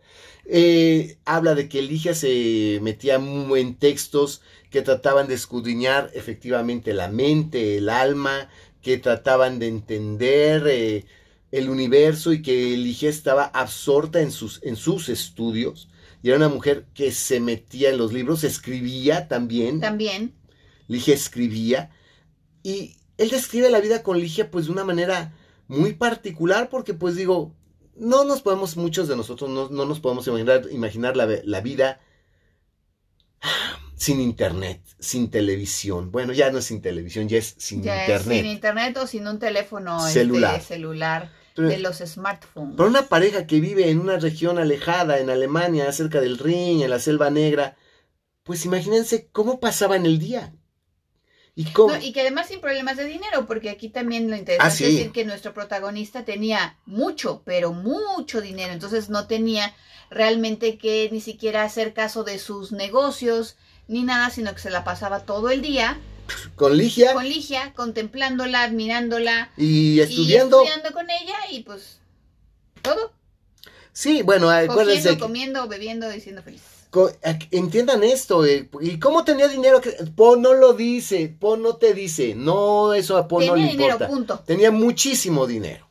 [0.45, 7.09] Eh, habla de que Ligia se metía en textos que trataban de escudriñar efectivamente la
[7.09, 8.51] mente, el alma,
[8.83, 11.07] que trataban de entender eh,
[11.53, 15.89] el universo y que Ligia estaba absorta en sus, en sus estudios
[16.23, 19.81] y era una mujer que se metía en los libros, escribía también.
[19.81, 20.35] También.
[20.89, 21.91] Ligia escribía
[22.63, 25.35] y él describe la vida con Ligia pues de una manera
[25.67, 27.55] muy particular porque pues digo,
[27.95, 32.01] no nos podemos, muchos de nosotros no, no nos podemos imaginar, imaginar la, la, vida
[33.97, 36.11] sin internet, sin televisión.
[36.11, 38.21] Bueno, ya no es sin televisión, ya es sin internet.
[38.21, 40.21] Es sin internet o sin un teléfono este,
[40.61, 41.33] celular.
[41.63, 42.77] De los smartphones.
[42.77, 46.91] Para una pareja que vive en una región alejada, en Alemania, cerca del Rin, en
[46.91, 47.77] la Selva Negra,
[48.43, 50.55] pues imagínense cómo pasaban el día.
[51.55, 51.97] ¿Y, cómo?
[51.97, 55.11] y que además sin problemas de dinero, porque aquí también lo interesante ah, es decir
[55.11, 59.75] que nuestro protagonista tenía mucho, pero mucho dinero, entonces no tenía
[60.09, 63.57] realmente que ni siquiera hacer caso de sus negocios
[63.89, 65.99] ni nada, sino que se la pasaba todo el día
[66.57, 67.15] con Ligia.
[67.15, 69.51] Con Ligia, contemplándola, admirándola.
[69.57, 70.63] Y estudiando.
[70.63, 72.01] Y estudiando con ella y pues
[72.83, 73.13] todo.
[73.93, 75.19] Sí, bueno, acuérdense.
[75.19, 76.63] Comiendo, bebiendo y siendo feliz.
[77.51, 79.81] Entiendan esto, eh, ¿y cómo tenía dinero?
[80.17, 83.99] Po no lo dice, Po no te dice, no, eso a Po no le dinero,
[83.99, 84.39] Punto.
[84.47, 85.87] Tenía muchísimo dinero.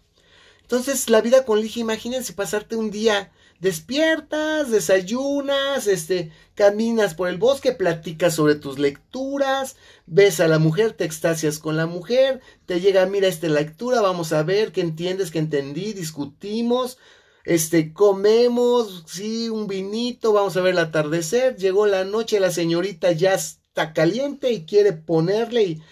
[0.61, 7.37] Entonces, la vida con Ligia, imagínense pasarte un día despiertas, desayunas, este, caminas por el
[7.37, 12.79] bosque, platicas sobre tus lecturas, ves a la mujer, te extasias con la mujer, te
[12.79, 16.97] llega, mira esta lectura, vamos a ver qué entiendes, qué entendí, discutimos,
[17.45, 23.11] este, comemos, sí, un vinito, vamos a ver el atardecer, llegó la noche, la señorita
[23.11, 25.83] ya está caliente y quiere ponerle y,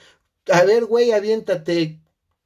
[0.51, 1.99] a ver, güey, aviéntate,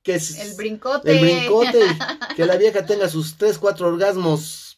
[0.03, 1.81] que es el brincote, el brincote,
[2.37, 4.68] que la vieja tenga sus tres, cuatro orgasmos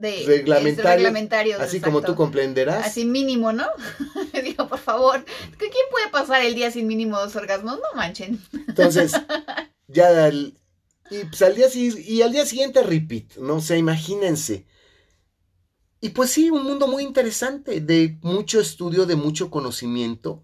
[0.00, 1.60] de reglamentarios.
[1.60, 2.86] así como tú comprenderás.
[2.86, 3.66] Así mínimo, ¿no?
[4.44, 5.24] Digo, por favor,
[5.58, 7.76] ¿quién puede pasar el día sin mínimo dos orgasmos?
[7.76, 8.40] No manchen.
[8.66, 9.12] Entonces,
[9.88, 10.30] ya
[11.10, 13.56] y, pues, al día, y al día siguiente repeat, ¿no?
[13.56, 14.66] O sea, imagínense.
[16.00, 20.42] Y pues sí, un mundo muy interesante, de mucho estudio, de mucho conocimiento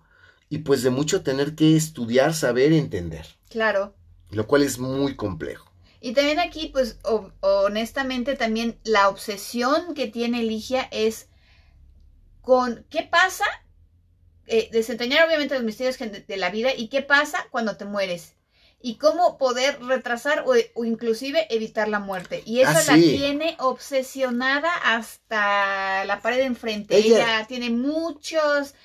[0.50, 3.26] y pues de mucho tener que estudiar, saber, entender.
[3.48, 3.94] Claro.
[4.30, 5.65] Lo cual es muy complejo.
[6.06, 7.00] Y también aquí, pues,
[7.40, 11.26] honestamente, también la obsesión que tiene Ligia es
[12.42, 13.44] con qué pasa,
[14.46, 18.36] eh, desentrañar obviamente los misterios de la vida y qué pasa cuando te mueres.
[18.80, 22.40] Y cómo poder retrasar o, inclusive evitar la muerte.
[22.46, 26.96] Y eso ah, la tiene obsesionada hasta la pared de enfrente.
[26.98, 28.76] Ella, tiene muchos,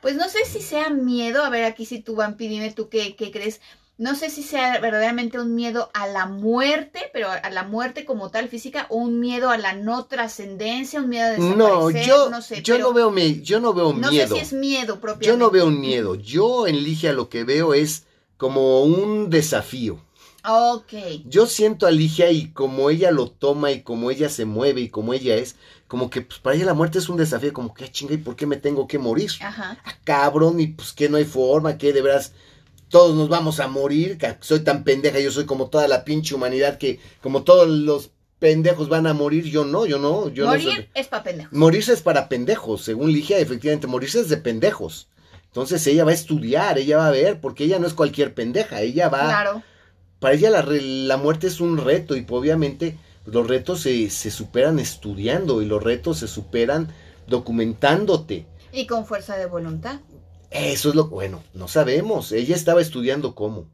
[0.00, 3.14] pues no sé si sea miedo, a ver aquí si tú, Vampi, dime tú qué,
[3.14, 3.60] qué crees
[3.98, 8.30] no sé si sea verdaderamente un miedo a la muerte, pero a la muerte como
[8.30, 12.30] tal física, o un miedo a la no trascendencia, un miedo a desaparecer, no, yo,
[12.30, 12.62] no sé.
[12.62, 14.10] Yo no veo, yo no veo miedo.
[14.10, 15.26] No sé si es miedo propiamente.
[15.26, 16.14] Yo no veo un miedo.
[16.14, 18.04] Yo en Ligia lo que veo es
[18.36, 20.00] como un desafío.
[20.48, 20.92] Ok.
[21.26, 24.88] Yo siento a Ligia y como ella lo toma y como ella se mueve y
[24.88, 25.54] como ella es,
[25.86, 28.18] como que pues, para ella la muerte es un desafío, como que ah, chinga, ¿y
[28.18, 29.30] por qué me tengo que morir?
[29.40, 29.78] Ajá.
[29.84, 32.32] Ah, cabrón, y pues que no hay forma, que de veras
[32.92, 36.76] todos nos vamos a morir, soy tan pendeja, yo soy como toda la pinche humanidad
[36.76, 41.08] que como todos los pendejos van a morir, yo no, yo no, yo Morir es
[41.08, 41.52] para pendejos.
[41.54, 45.08] Morirse es para pendejos, según Ligia, efectivamente, morirse es de pendejos.
[45.46, 48.82] Entonces ella va a estudiar, ella va a ver, porque ella no es cualquier pendeja,
[48.82, 49.24] ella va...
[49.24, 49.62] Claro.
[50.18, 54.78] Para ella la, la muerte es un reto y obviamente los retos se, se superan
[54.78, 56.88] estudiando y los retos se superan
[57.26, 58.44] documentándote.
[58.70, 60.00] Y con fuerza de voluntad.
[60.52, 62.30] Eso es lo bueno, no sabemos.
[62.30, 63.68] Ella estaba estudiando cómo.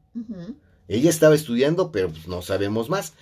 [0.87, 3.15] Ella estaba estudiando, pero pues, no sabemos más.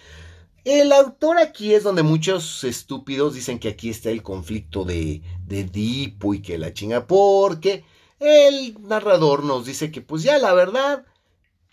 [0.64, 5.60] El autor aquí es donde muchos estúpidos dicen que aquí está el conflicto de, de
[5.60, 7.84] Edipo y que la chinga, porque
[8.20, 11.06] el narrador nos dice que pues ya la verdad,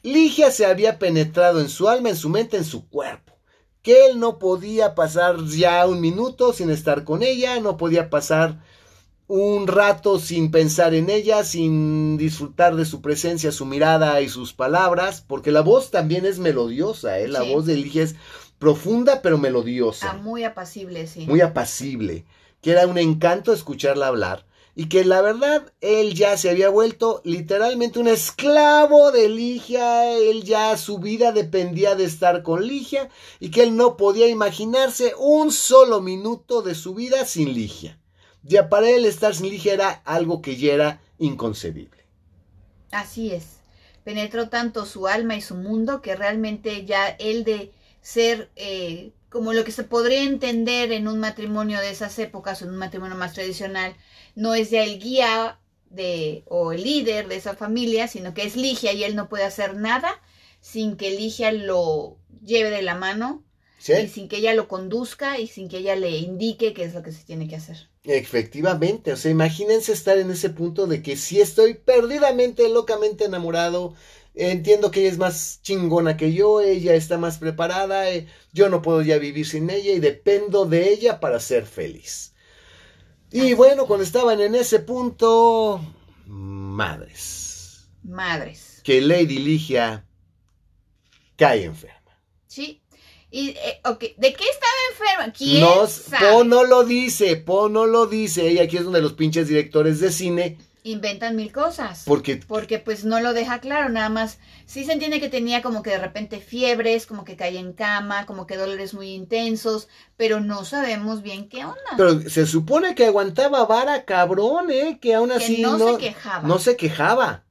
[0.03, 3.33] Ligia se había penetrado en su alma, en su mente, en su cuerpo,
[3.81, 8.63] que él no podía pasar ya un minuto sin estar con ella, no podía pasar
[9.27, 14.53] un rato sin pensar en ella, sin disfrutar de su presencia, su mirada y sus
[14.53, 17.27] palabras, porque la voz también es melodiosa, ¿eh?
[17.27, 18.15] la voz de Ligia es
[18.59, 20.11] profunda pero melodiosa.
[20.11, 21.25] Ah, muy apacible, sí.
[21.25, 22.25] Muy apacible,
[22.61, 27.21] que era un encanto escucharla hablar y que la verdad él ya se había vuelto
[27.23, 33.09] literalmente un esclavo de Ligia, él ya su vida dependía de estar con Ligia
[33.39, 37.99] y que él no podía imaginarse un solo minuto de su vida sin Ligia.
[38.43, 42.03] Ya para él estar sin Ligia era algo que ya era inconcebible.
[42.91, 43.61] Así es.
[44.03, 49.53] Penetró tanto su alma y su mundo que realmente ya él de ser eh, como
[49.53, 53.33] lo que se podría entender en un matrimonio de esas épocas, en un matrimonio más
[53.33, 53.95] tradicional,
[54.35, 58.55] no es ya el guía de, o el líder de esa familia, sino que es
[58.55, 60.21] Ligia y él no puede hacer nada
[60.59, 63.43] sin que Ligia lo lleve de la mano
[63.87, 67.03] y sin que ella lo conduzca y sin que ella le indique qué es lo
[67.03, 67.89] que se tiene que hacer.
[68.05, 73.93] Efectivamente, o sea, imagínense estar en ese punto de que si estoy perdidamente, locamente enamorado
[74.35, 78.81] entiendo que ella es más chingona que yo, ella está más preparada, eh, yo no
[78.81, 82.33] puedo ya vivir sin ella y dependo de ella para ser feliz.
[83.31, 85.81] Y bueno, cuando estaban en ese punto,
[86.25, 87.89] madres.
[88.03, 88.81] Madres.
[88.83, 90.05] Que Lady Ligia
[91.35, 92.19] cae enferma.
[92.47, 92.82] Sí.
[93.35, 93.81] Y, eh,
[94.17, 95.33] ¿De qué estaba enferma?
[95.35, 96.31] ¿Quién no, sabe?
[96.31, 98.47] Po no lo dice, Po no lo dice.
[98.47, 102.03] Ella aquí es uno de los pinches directores de cine inventan mil cosas.
[102.05, 105.81] Porque porque pues no lo deja claro, nada más sí se entiende que tenía como
[105.81, 110.41] que de repente fiebres, como que caía en cama, como que dolores muy intensos, pero
[110.41, 111.79] no sabemos bien qué onda.
[111.97, 116.47] Pero se supone que aguantaba vara cabrón, eh, que aún así no, se quejaba.
[116.47, 117.45] No se quejaba,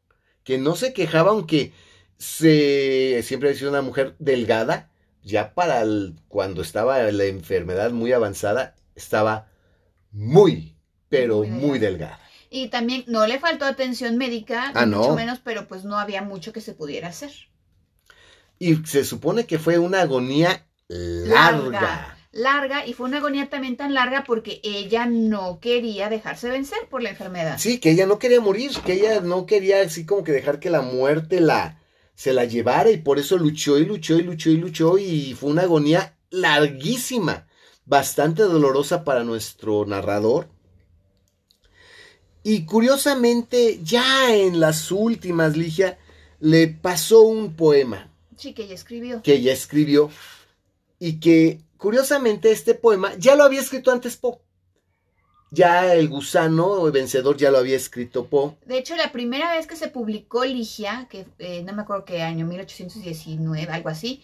[0.44, 1.72] que no se quejaba aunque
[2.18, 4.91] se siempre ha sido una mujer delgada,
[5.22, 5.84] ya para
[6.28, 9.48] cuando estaba la enfermedad muy avanzada estaba
[10.10, 10.72] muy
[11.12, 12.18] pero muy delgada.
[12.48, 16.54] Y también no le faltó atención médica, ah, mucho menos, pero pues no había mucho
[16.54, 17.30] que se pudiera hacer.
[18.58, 22.16] Y se supone que fue una agonía larga.
[22.32, 22.86] larga.
[22.86, 27.10] y fue una agonía también tan larga porque ella no quería dejarse vencer por la
[27.10, 27.58] enfermedad.
[27.58, 30.70] Sí, que ella no quería morir, que ella no quería así como que dejar que
[30.70, 31.78] la muerte la
[32.14, 35.50] se la llevara y por eso luchó y luchó y luchó y luchó y fue
[35.50, 37.46] una agonía larguísima,
[37.84, 40.48] bastante dolorosa para nuestro narrador
[42.44, 45.98] y curiosamente, ya en las últimas, Ligia,
[46.40, 48.10] le pasó un poema.
[48.36, 49.22] Sí, que ella escribió.
[49.22, 50.10] Que ella escribió.
[50.98, 54.38] Y que, curiosamente, este poema ya lo había escrito antes Poe.
[55.54, 58.56] Ya el gusano el vencedor ya lo había escrito Poe.
[58.64, 62.22] De hecho, la primera vez que se publicó Ligia, que eh, no me acuerdo qué
[62.22, 64.22] año, 1819, algo así,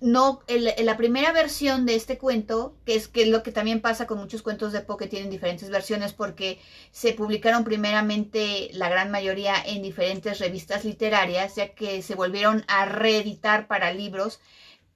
[0.00, 4.18] no, en la primera versión de este cuento, que es lo que también pasa con
[4.18, 6.58] muchos cuentos de Poe que tienen diferentes versiones porque
[6.90, 12.84] se publicaron primeramente la gran mayoría en diferentes revistas literarias, ya que se volvieron a
[12.84, 14.40] reeditar para libros,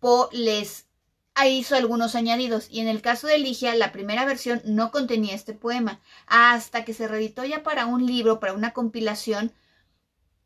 [0.01, 0.88] Poe les
[1.47, 5.55] hizo algunos añadidos y en el caso de Ligia la primera versión no contenía este
[5.55, 9.53] poema hasta que se reeditó ya para un libro, para una compilación,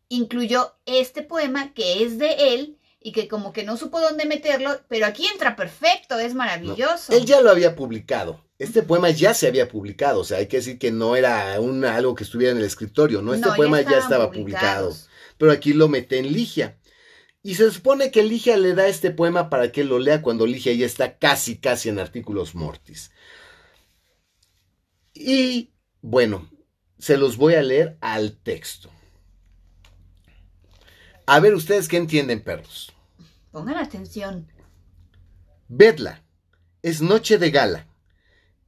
[0.08, 4.80] incluyó este poema que es de él y que como que no supo dónde meterlo,
[4.88, 7.12] pero aquí entra perfecto, es maravilloso.
[7.12, 8.44] él ya lo había publicado.
[8.58, 11.84] Este poema ya se había publicado, o sea, hay que decir que no era un,
[11.84, 13.34] algo que estuviera en el escritorio, ¿no?
[13.34, 14.94] Este poema ya, estaba publicado.
[15.36, 16.78] Pero aquí lo mete en Ligia.
[17.42, 20.72] Y se supone que Ligia le da este poema para que lo lea cuando Ligia
[20.74, 23.10] ya está casi, casi en artículos mortis.
[25.12, 26.48] Y bueno,
[26.98, 28.90] se los voy a leer al texto.
[31.26, 32.92] A ver ustedes qué entienden, perros.
[33.50, 34.48] Pongan atención.
[35.68, 36.22] Vedla.
[36.82, 37.86] Es noche de gala.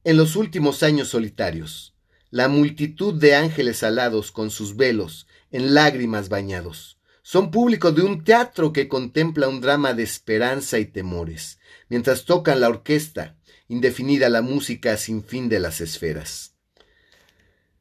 [0.03, 1.95] En los últimos años solitarios,
[2.29, 6.94] la multitud de ángeles alados con sus velos, en lágrimas bañados,
[7.25, 11.57] son público de un teatro que contempla un drama de esperanza y temores,
[11.89, 13.35] mientras tocan la orquesta,
[13.67, 16.55] indefinida la música sin fin de las esferas.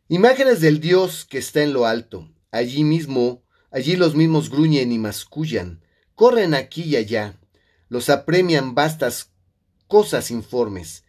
[0.08, 5.00] Imágenes del Dios que está en lo alto, allí mismo Allí los mismos gruñen y
[5.00, 5.82] mascullan,
[6.14, 7.40] corren aquí y allá,
[7.88, 9.32] los apremian vastas
[9.88, 11.02] cosas informes,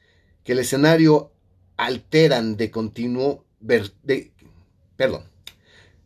[0.44, 1.32] que el escenario
[1.78, 4.34] alteran de continuo de,
[4.96, 5.35] perdón.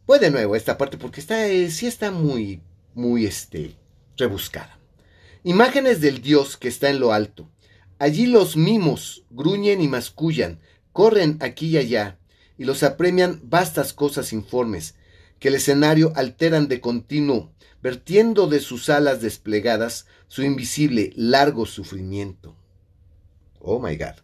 [0.09, 2.63] Voy de nuevo esta parte porque está, eh, sí está muy,
[2.95, 3.75] muy, este,
[4.17, 4.79] rebuscada.
[5.43, 7.47] Imágenes del Dios que está en lo alto.
[7.99, 10.61] Allí los mimos gruñen y mascullan,
[10.93, 12.17] corren aquí y allá,
[12.57, 14.95] y los apremian vastas cosas informes,
[15.37, 22.55] que el escenario alteran de continuo, vertiendo de sus alas desplegadas su invisible largo sufrimiento.
[23.59, 24.15] Oh my God.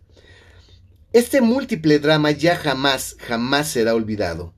[1.14, 4.55] Este múltiple drama ya jamás, jamás será olvidado.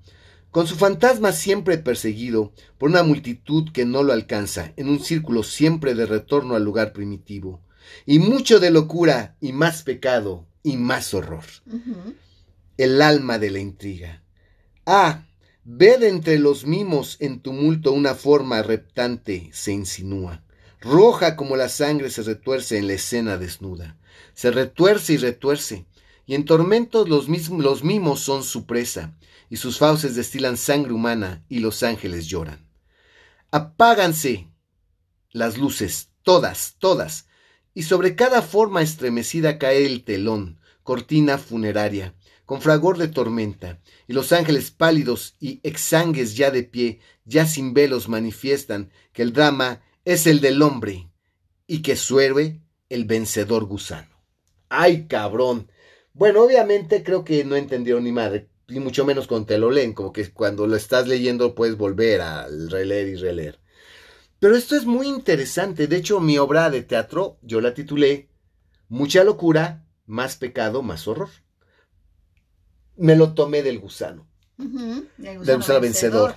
[0.58, 5.44] Con su fantasma siempre perseguido por una multitud que no lo alcanza, en un círculo
[5.44, 7.62] siempre de retorno al lugar primitivo,
[8.08, 11.44] y mucho de locura y más pecado y más horror.
[12.76, 14.24] El alma de la intriga.
[14.88, 15.28] Ah,
[15.64, 20.44] Ved entre los mimos en tumulto una forma reptante se insinúa.
[20.82, 24.00] Roja como la sangre se retuerce en la escena desnuda.
[24.34, 25.86] Se retuerce y retuerce,
[26.26, 29.16] y en tormentos los, los mimos son su presa,
[29.50, 32.68] y sus fauces destilan sangre humana, y los ángeles lloran.
[33.52, 34.50] Apáganse
[35.32, 37.28] las luces, todas, todas,
[37.74, 44.14] y sobre cada forma estremecida cae el telón, cortina funeraria, con fragor de tormenta, y
[44.14, 49.82] los ángeles pálidos y exangues ya de pie, ya sin velos manifiestan que el drama
[50.06, 51.10] es el del hombre,
[51.68, 54.24] y que su héroe el vencedor gusano.
[54.70, 55.70] ¡Ay, cabrón!
[56.14, 59.94] Bueno, obviamente creo que no entendieron ni madre, y mucho menos cuando te lo leen,
[59.94, 63.60] como que cuando lo estás leyendo puedes volver a releer y releer.
[64.40, 65.88] Pero esto es muy interesante.
[65.88, 68.30] De hecho, mi obra de teatro yo la titulé
[68.90, 71.30] Mucha locura, más pecado, más horror.
[72.96, 74.28] Me lo tomé del gusano.
[74.58, 76.36] Del gusano, vencedor.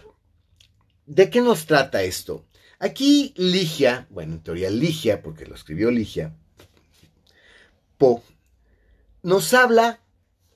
[1.06, 2.46] ¿De qué nos trata esto?
[2.78, 6.34] Aquí Ligia, bueno, en teoría Ligia, porque lo escribió Ligia,
[7.98, 8.22] Po,
[9.22, 10.00] nos habla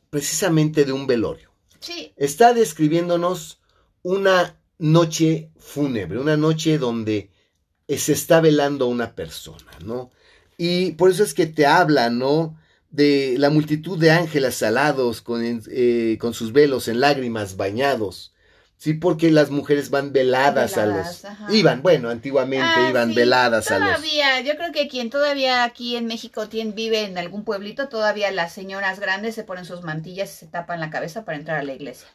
[0.08, 1.53] precisamente de un velorio.
[2.16, 3.60] Está describiéndonos
[4.02, 7.30] una noche fúnebre, una noche donde
[7.88, 10.10] se está velando una persona, ¿no?
[10.56, 12.58] Y por eso es que te habla, ¿no?
[12.90, 18.33] De la multitud de ángeles alados con, eh, con sus velos en lágrimas bañados.
[18.84, 21.22] Sí, porque las mujeres van veladas, a los...
[21.48, 23.88] Iban, bueno, antiguamente ah, iban veladas a los...
[23.88, 28.30] Todavía, yo creo que quien todavía aquí en México tiene, vive en algún pueblito, todavía
[28.30, 31.62] las señoras grandes se ponen sus mantillas y se tapan la cabeza para entrar a
[31.62, 32.06] la iglesia.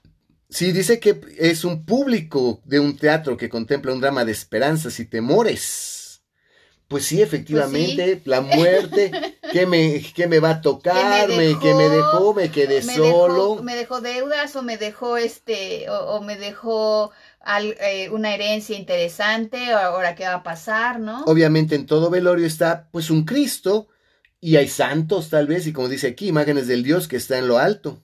[0.48, 5.00] Sí, dice que es un público de un teatro que contempla un drama de esperanzas
[5.00, 5.99] y temores.
[6.90, 9.12] Pues sí, efectivamente, pues la muerte,
[9.52, 11.28] ¿qué me, me va a tocar?
[11.28, 11.36] ¿Qué
[11.76, 12.34] me dejó?
[12.34, 13.62] ¿Me, quedé solo?
[13.62, 17.12] me dejó deudas o me dejó este, o, me dejó
[17.80, 21.26] eh, una herencia interesante, o ahora qué va a pasar, ¿no?
[21.26, 23.88] Obviamente en todo velorio está pues un Cristo
[24.42, 27.48] y hay santos tal vez, y como dice aquí, imágenes del Dios que está en
[27.48, 28.02] lo alto.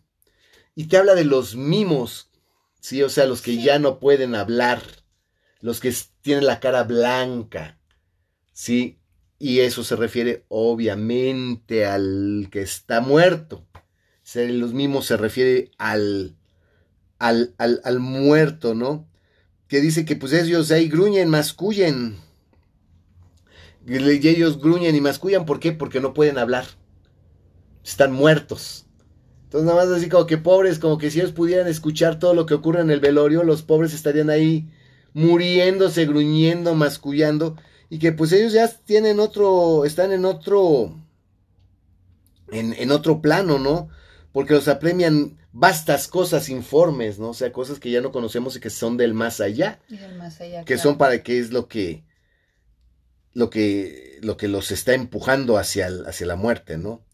[0.75, 2.29] Y te habla de los mimos,
[2.81, 4.83] sí, o sea, los que ya no pueden hablar,
[5.59, 7.79] los que tienen la cara blanca
[8.56, 8.97] ¿sí?
[9.38, 13.68] Y eso se refiere obviamente al que está muerto.
[14.34, 16.36] Los mismos se refiere al,
[17.20, 19.08] al, al, muerto, ¿no?
[19.68, 22.18] Que dice que pues ellos ahí gruñen, mascullen.
[23.86, 25.74] Ellos gruñen y mascullan, ¿por qué?
[25.74, 26.66] Porque no pueden hablar.
[27.84, 28.88] Están muertos.
[29.43, 32.45] Entonces nada más así como que pobres, como que si ellos pudieran escuchar todo lo
[32.47, 34.70] que ocurre en el velorio, los pobres estarían ahí
[35.14, 37.58] muriéndose, gruñendo, mascullando
[37.89, 40.95] y que pues ellos ya tienen otro, están en otro,
[42.51, 43.89] en, otro plano, ¿no?
[44.31, 47.29] Porque los apremian vastas cosas informes, ¿no?
[47.29, 49.79] O sea, cosas que ya no conocemos y que son del más allá.
[50.17, 52.03] más allá que son para qué es lo que,
[53.33, 57.05] lo que, lo que los está empujando hacia, hacia la muerte, ¿no?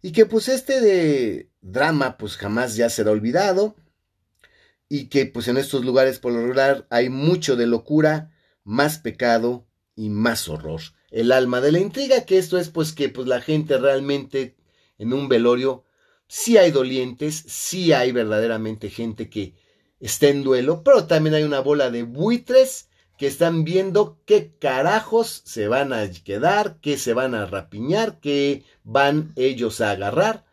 [0.00, 3.76] Y que pues este de drama pues jamás ya será olvidado
[4.88, 8.32] y que pues en estos lugares por lo regular hay mucho de locura,
[8.64, 10.80] más pecado y más horror.
[11.10, 14.56] El alma de la intriga, que esto es pues que pues la gente realmente
[14.98, 15.84] en un velorio
[16.26, 19.54] sí hay dolientes, sí hay verdaderamente gente que
[20.00, 22.88] está en duelo, pero también hay una bola de buitres
[23.18, 28.64] que están viendo qué carajos se van a quedar, qué se van a rapiñar, qué
[28.82, 30.44] van ellos a agarrar.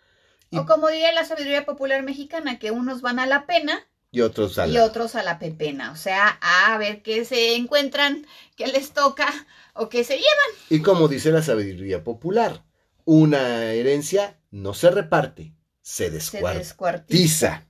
[0.52, 4.58] O como diría la sabiduría popular mexicana, que unos van a la pena y otros
[4.58, 4.74] a la...
[4.74, 8.26] Y otros a la pepena, o sea, a ver qué se encuentran,
[8.60, 9.28] qué les toca
[9.74, 10.52] o qué se llevan.
[10.70, 12.66] Y como dice la sabiduría popular,
[13.06, 17.66] una herencia no se reparte, se descuartiza.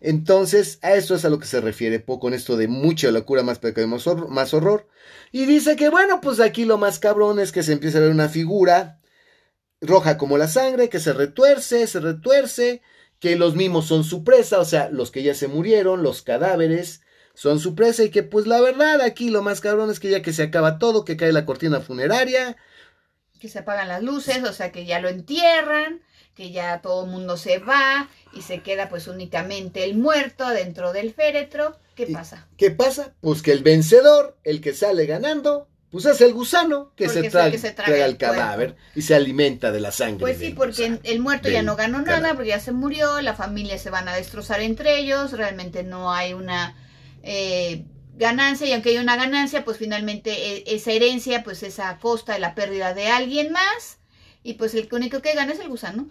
[0.00, 3.42] Entonces, a eso es a lo que se refiere poco en esto de mucha locura,
[3.42, 4.88] más pecado y más horror.
[5.30, 8.10] Y dice que, bueno, pues aquí lo más cabrón es que se empieza a ver
[8.10, 8.98] una figura
[9.82, 12.80] roja como la sangre, que se retuerce, se retuerce,
[13.18, 17.02] que los mismos son su presa, o sea, los que ya se murieron, los cadáveres,
[17.40, 20.20] son su presa y que pues la verdad aquí lo más cabrón es que ya
[20.20, 22.58] que se acaba todo, que cae la cortina funeraria.
[23.38, 26.02] Que se apagan las luces, o sea que ya lo entierran,
[26.34, 30.92] que ya todo el mundo se va y se queda pues únicamente el muerto dentro
[30.92, 31.78] del féretro.
[31.94, 32.46] ¿Qué pasa?
[32.58, 33.14] ¿Qué pasa?
[33.22, 38.04] Pues que el vencedor, el que sale ganando, pues es el gusano que, se, traga,
[38.04, 40.20] el cadáver y se alimenta de la sangre.
[40.20, 43.78] Pues sí, porque el muerto ya no ganó nada, porque ya se murió, la familia
[43.78, 46.76] se van a destrozar entre ellos, realmente no hay una
[47.22, 47.84] eh,
[48.16, 52.34] ganancia y aunque hay una ganancia, pues finalmente e, esa herencia pues es a costa
[52.34, 53.98] de la pérdida de alguien más
[54.42, 56.08] y pues el único que gana es el gusano,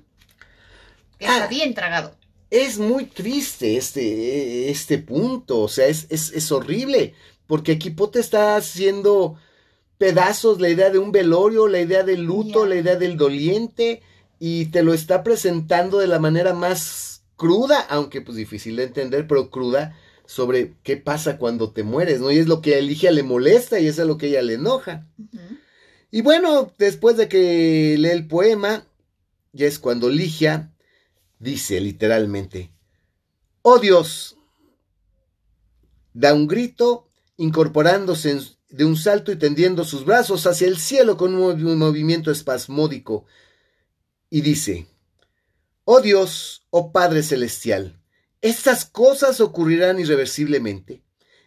[1.17, 1.47] que está ah.
[1.47, 2.15] bien tragado.
[2.49, 7.13] Es muy triste este, este punto, o sea, es, es, es horrible,
[7.45, 9.37] porque aquí Pote está haciendo
[9.99, 14.01] pedazos la idea de un velorio, la idea del luto, la idea del doliente,
[14.39, 19.27] y te lo está presentando de la manera más cruda, aunque pues difícil de entender,
[19.27, 19.95] pero cruda,
[20.29, 22.29] sobre qué pasa cuando te mueres, ¿no?
[22.29, 24.53] Y es lo que a Ligia le molesta y es a lo que ella le
[24.53, 25.07] enoja.
[26.11, 28.85] Y bueno, después de que lee el poema,
[29.53, 30.71] ya es cuando Ligia
[31.39, 32.71] dice literalmente,
[33.63, 34.37] oh Dios,
[36.13, 41.17] da un grito incorporándose en, de un salto y tendiendo sus brazos hacia el cielo
[41.17, 43.25] con un movimiento espasmódico,
[44.29, 44.85] y dice,
[45.85, 47.98] Oh Dios, oh Padre Celestial,
[48.41, 51.03] estas cosas ocurrirán irreversiblemente.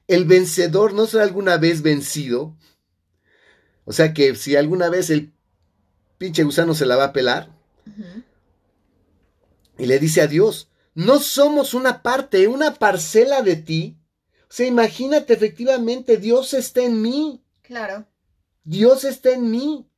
[0.09, 2.57] ¿El vencedor no será alguna vez vencido?
[3.85, 5.33] O sea que si alguna vez el
[6.19, 7.51] pinche gusano se la va a pelar
[9.79, 13.97] y le dice a Dios, no somos una parte, una parcela de ti.
[14.43, 18.07] O sea, imagínate efectivamente, Dios está en mí, Claro.
[18.65, 19.89] Dios está en mí.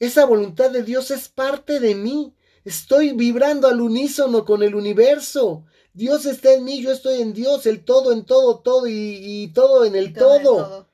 [0.00, 2.34] Esa voluntad de Dios es parte de mí.
[2.64, 5.64] Estoy vibrando al unísono con el universo.
[5.94, 8.92] Dios está en mí, yo estoy en Dios, el todo en todo, todo y,
[9.22, 10.38] y todo en el Todo todo.
[10.38, 10.88] en todo.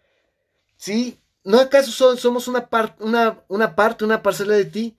[0.77, 1.19] ¿Sí?
[1.45, 4.97] ¿No acaso so- somos una, par- una, una parte, una parcela de ti?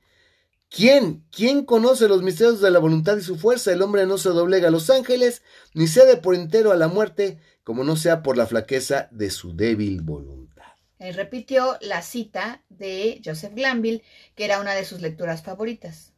[0.69, 1.23] ¿Quién?
[1.31, 3.71] ¿Quién conoce los misterios de la voluntad y su fuerza?
[3.73, 5.43] El hombre no se doblega a los ángeles,
[5.73, 9.55] ni cede por entero a la muerte, como no sea por la flaqueza de su
[9.55, 10.63] débil voluntad.
[10.97, 14.03] Él repitió la cita de Joseph Glanville,
[14.35, 16.13] que era una de sus lecturas favoritas.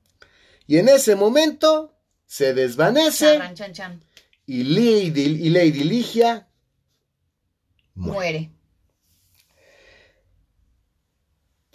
[0.67, 1.92] Y en ese momento
[2.33, 4.03] se desvanece Charran, chan, chan.
[4.47, 6.47] y Lady, y Lady Ligia
[7.93, 8.13] muere.
[8.15, 8.51] Muere.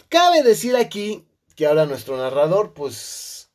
[0.09, 3.51] Cabe decir aquí que ahora nuestro narrador, pues,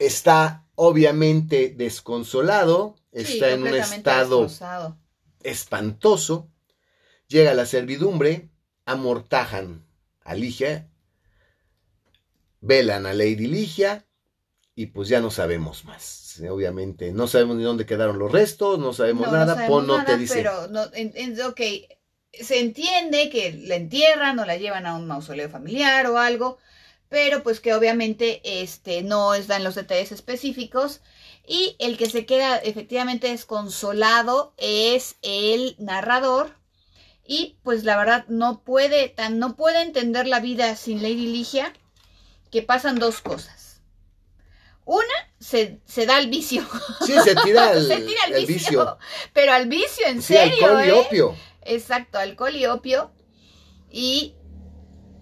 [0.00, 4.48] está obviamente desconsolado, Sí, está en un estado
[5.44, 6.50] espantoso.
[7.28, 8.50] Llega la servidumbre,
[8.84, 9.86] amortajan
[10.24, 10.90] a Ligia,
[12.60, 14.09] velan a Lady Ligia
[14.74, 16.40] y pues ya no sabemos más.
[16.48, 19.54] Obviamente, no sabemos ni dónde quedaron los restos, no sabemos No, no nada.
[19.54, 20.34] sabemos Pon no nada, te dice.
[20.36, 21.60] Pero, no, en- en- ok,
[22.32, 26.58] se entiende que la entierran o la llevan a un mausoleo familiar o algo,
[27.08, 31.00] pero pues que obviamente este, no dan los detalles específicos.
[31.46, 36.54] Y el que se queda efectivamente desconsolado es el narrador.
[37.26, 41.72] Y pues la verdad no puede, tan, no puede entender la vida sin Lady Ligia,
[42.50, 43.59] que pasan dos cosas.
[44.92, 46.62] Una, se, se da al vicio.
[47.06, 48.98] Sí, se tira el, se tira al vicio,
[49.32, 50.66] Pero al vicio, en Sí, serio.
[50.66, 50.92] alcohol y ¿eh?
[50.92, 51.36] opio.
[51.62, 53.12] Exacto, alcohol y opio.
[53.90, 54.34] Y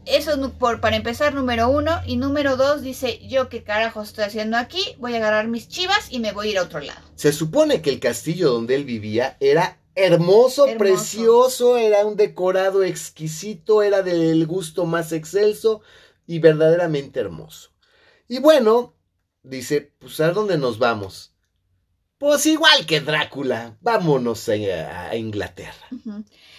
[0.06, 2.00] eso por, para empezar, número uno.
[2.06, 6.06] Y número dos, dice, yo qué carajo estoy haciendo aquí, voy a agarrar mis chivas
[6.10, 7.00] y me voy a ir a otro lado.
[7.14, 10.78] Se supone que el castillo donde él vivía era hermoso, Hermoso.
[10.78, 15.82] precioso, era un decorado exquisito, era del gusto más excelso
[16.26, 17.70] y verdaderamente hermoso.
[18.28, 18.94] Y bueno,
[19.42, 21.32] dice, pues ¿a dónde nos vamos?
[22.18, 24.52] Pues igual que Drácula, vámonos a,
[25.10, 25.86] a Inglaterra.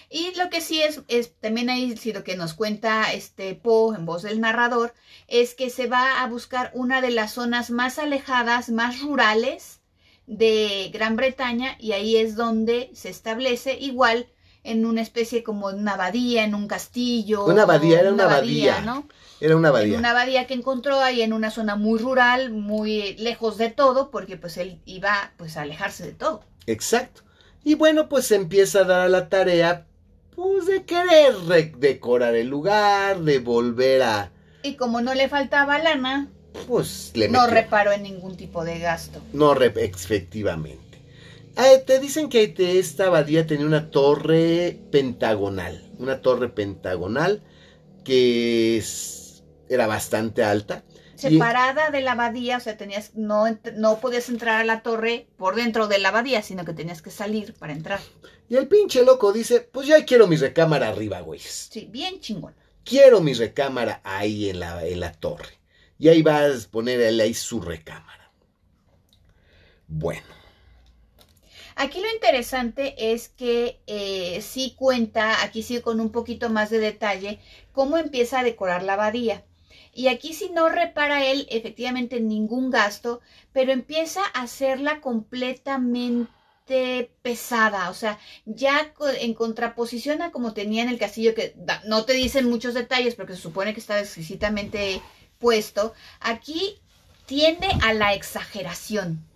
[0.10, 3.96] Y lo que sí es, es también ahí, sí, lo que nos cuenta este Poe
[3.96, 4.94] en voz del narrador,
[5.28, 9.82] es que se va a buscar una de las zonas más alejadas, más rurales
[10.26, 14.30] de Gran Bretaña, y ahí es donde se establece igual
[14.64, 17.46] en una especie como una abadía, en un castillo.
[17.46, 18.82] Una abadía, era o una abadía.
[18.82, 19.08] ¿no?
[19.42, 19.98] Era una En abadía.
[20.00, 24.36] una abadía que encontró ahí en una zona muy rural, muy lejos de todo, porque
[24.38, 26.44] pues él iba pues a alejarse de todo.
[26.68, 27.22] Exacto.
[27.64, 29.86] Y bueno, pues se empieza a dar a la tarea,
[30.36, 34.32] pues de querer re- decorar el lugar, de volver a,
[34.64, 36.28] Y como no le faltaba lana,
[36.68, 37.54] pues le no metió.
[37.56, 39.22] reparó en ningún tipo de gasto.
[39.34, 40.80] No, re- efectivamente.
[41.86, 45.90] Te dicen que esta abadía tenía una torre pentagonal.
[45.98, 47.42] Una torre pentagonal
[48.06, 49.19] que es-
[49.70, 50.84] era bastante alta.
[51.24, 53.46] Y- Separada de la abadía, o sea, tenías, no,
[53.76, 57.12] no podías entrar a la torre por dentro de la abadía, sino que tenías que
[57.12, 58.00] salir para entrar.
[58.50, 61.72] Y el pinche loco dice, pues ya quiero mi recámara arriba, güeyes.
[61.72, 62.56] Sí, bien chingón.
[62.84, 65.60] Quiero mi recámara ahí en la, en la torre.
[65.98, 68.32] Y ahí vas a poner él ahí su recámara.
[69.88, 70.36] Bueno,
[71.76, 76.80] Aquí lo interesante es que eh, sí cuenta, aquí sí con un poquito más de
[76.80, 77.40] detalle,
[77.72, 79.46] cómo empieza a decorar la abadía.
[80.00, 83.20] Y aquí sí no repara él efectivamente ningún gasto,
[83.52, 86.30] pero empieza a hacerla completamente
[87.22, 91.54] pesada, o sea, ya en contraposición a como tenía en el castillo, que
[91.86, 95.02] no te dicen muchos detalles porque se supone que está exquisitamente
[95.38, 96.80] puesto, aquí
[97.26, 99.28] tiende a la exageración.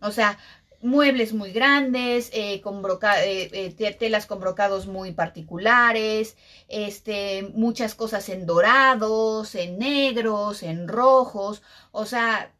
[0.00, 0.38] O sea,
[0.82, 6.36] muebles muy grandes, eh, con broca- eh, eh, te- telas con brocados muy particulares,
[6.68, 11.62] este, muchas cosas en dorados, en negros, en rojos,
[11.92, 12.52] o sea,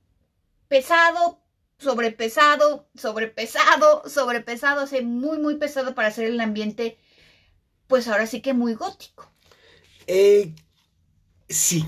[0.69, 1.41] pesado,
[1.79, 6.99] sobrepesado, sobrepesado, sobrepesado, o sea, muy, muy pesado para hacer el ambiente,
[7.89, 9.31] pues ahora sí que muy gótico.
[10.07, 10.55] eh,
[11.49, 11.85] sí.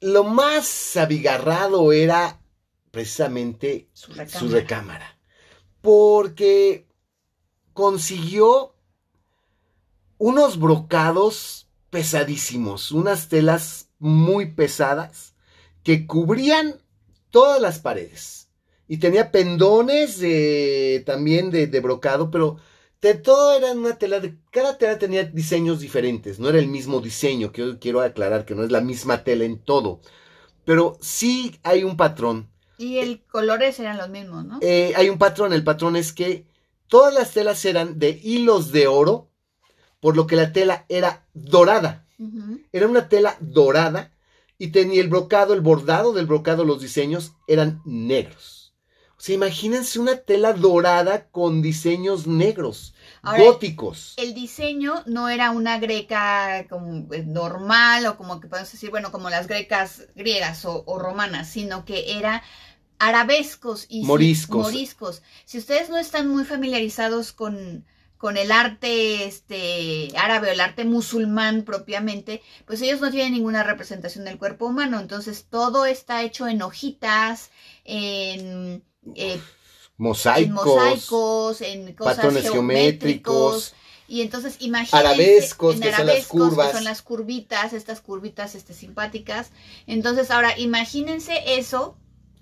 [0.00, 2.40] Lo más abigarrado era
[2.90, 4.38] precisamente Su recámara.
[4.40, 5.13] su recámara.
[5.84, 6.86] Porque
[7.74, 8.74] consiguió
[10.16, 15.34] unos brocados pesadísimos, unas telas muy pesadas
[15.82, 16.80] que cubrían
[17.28, 18.48] todas las paredes.
[18.88, 22.56] Y tenía pendones de, también de, brocado, pero
[23.02, 24.22] De todo era una tela.
[24.50, 26.38] Cada tela tenía diseños diferentes.
[26.38, 27.52] No era el mismo diseño.
[27.52, 30.00] Que quiero aclarar que no es la misma tela en todo.
[30.64, 32.48] Pero sí hay un patrón.
[32.78, 34.58] Y el colores eran los mismos, ¿no?
[34.60, 35.52] Eh, hay un patrón.
[35.52, 36.46] El patrón es que
[36.88, 39.30] todas las telas eran de hilos de oro.
[40.00, 42.06] Por lo que la tela era dorada.
[42.72, 44.12] Era una tela dorada.
[44.58, 48.64] Y tenía el brocado, el bordado del brocado, los diseños eran negros.
[49.16, 52.93] O sea, imagínense una tela dorada con diseños negros,
[53.24, 54.14] Ahora, góticos.
[54.16, 59.10] El diseño no era una greca como eh, normal o como que podemos decir, bueno,
[59.12, 62.42] como las grecas griegas o, o romanas, sino que era
[62.98, 64.62] arabescos y si- Moriscos.
[64.66, 65.22] moriscos.
[65.44, 67.84] Si ustedes no están muy familiarizados con,
[68.16, 73.62] con el arte este árabe o el arte musulmán propiamente, pues ellos no tienen ninguna
[73.62, 77.50] representación del cuerpo humano, entonces todo está hecho en hojitas,
[77.84, 78.82] en,
[79.16, 79.40] eh,
[79.98, 83.74] en Mosaicos, mosaicos, en cosas patrones geométricos.
[84.06, 86.66] Y entonces imagínense Arabescos, en que son las arabescos, curvas.
[86.68, 89.50] que son las curvitas, estas curvitas este, simpáticas.
[89.86, 91.96] Entonces ahora imagínense eso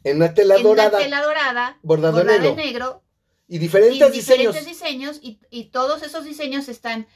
[0.05, 2.57] en una tela en dorada una tela dorada, bordado bordada negro.
[2.57, 3.03] negro,
[3.47, 4.55] y y diferentes diseños.
[4.55, 7.07] diferentes diseños, y, y todos esos diseños están,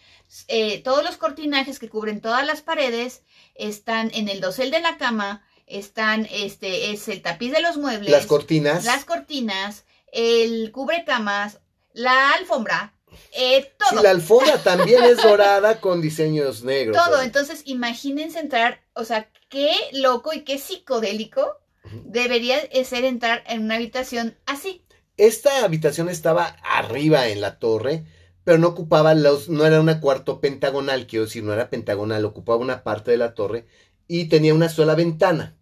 [0.48, 3.22] eh, todos los cortinajes que cubren todas las paredes
[3.54, 8.10] están en el dosel de la cama, están, este, es el tapiz de los muebles,
[8.10, 8.84] Las cortinas.
[8.84, 11.60] las cortinas, el cubrecamas,
[11.92, 12.94] la alfombra,
[13.32, 13.98] eh, todo.
[13.98, 16.96] Sí, la alfombra también es dorada con diseños negros.
[16.96, 17.26] Todo, así.
[17.26, 21.58] entonces imagínense entrar, o sea, qué loco y qué psicodélico
[22.04, 24.82] debería ser entrar en una habitación así.
[25.16, 28.04] Esta habitación estaba arriba en la torre,
[28.44, 32.58] pero no ocupaba los, no era una cuarto pentagonal, quiero decir, no era pentagonal, ocupaba
[32.58, 33.66] una parte de la torre
[34.08, 35.56] y tenía una sola ventana.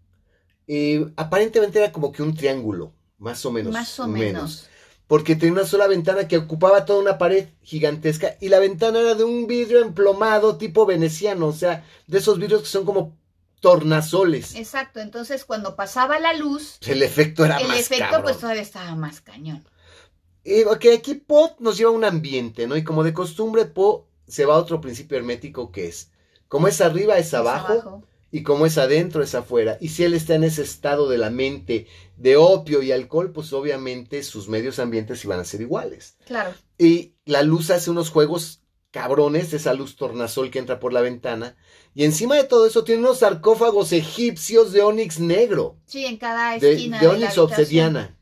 [0.67, 3.73] Eh, aparentemente era como que un triángulo, más o menos.
[3.73, 4.69] más o menos.
[5.07, 9.15] Porque tenía una sola ventana que ocupaba toda una pared gigantesca y la ventana era
[9.15, 13.17] de un vidrio emplomado tipo veneciano, o sea, de esos vidrios que son como
[13.61, 14.55] tornasoles.
[14.55, 18.23] Exacto, entonces cuando pasaba la luz, El efecto era el más efecto cabrón.
[18.23, 19.65] pues todavía estaba más cañón.
[20.45, 22.77] Y, ok, aquí Poe nos lleva a un ambiente, ¿no?
[22.77, 26.11] Y como de costumbre, Poe se va a otro principio hermético que es,
[26.49, 28.03] como es arriba es Es abajo,
[28.35, 29.79] y como es adentro es afuera.
[29.81, 33.53] Y si él está en ese estado de la mente de opio y alcohol, pues
[33.53, 36.17] obviamente sus medios ambientes iban a ser iguales.
[36.27, 36.53] Claro.
[36.77, 38.61] Y la luz hace unos juegos
[38.91, 41.55] cabrones, esa luz tornasol que entra por la ventana.
[41.95, 46.59] Y encima de todo eso tiene unos sarcófagos egipcios de onix negro, Sí, en cada
[46.59, 47.61] de, esquina de de, onix habitación.
[47.61, 48.19] obsidiana.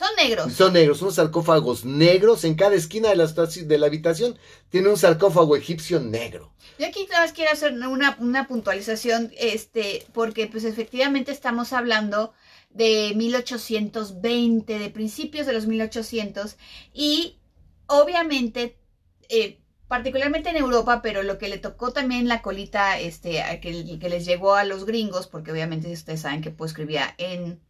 [0.00, 0.54] Son negros.
[0.54, 4.38] Son negros, unos sarcófagos negros en cada esquina de la, de la habitación.
[4.70, 6.54] Tiene un sarcófago egipcio negro.
[6.78, 12.32] Yo aquí nada más quiero hacer una, una puntualización, este, porque pues efectivamente estamos hablando
[12.70, 16.56] de 1820, de principios de los 1800,
[16.94, 17.36] y
[17.86, 18.78] obviamente,
[19.28, 23.98] eh, particularmente en Europa, pero lo que le tocó también la colita, este, a que,
[23.98, 27.60] que les llegó a los gringos, porque obviamente ustedes saben que pues escribía en,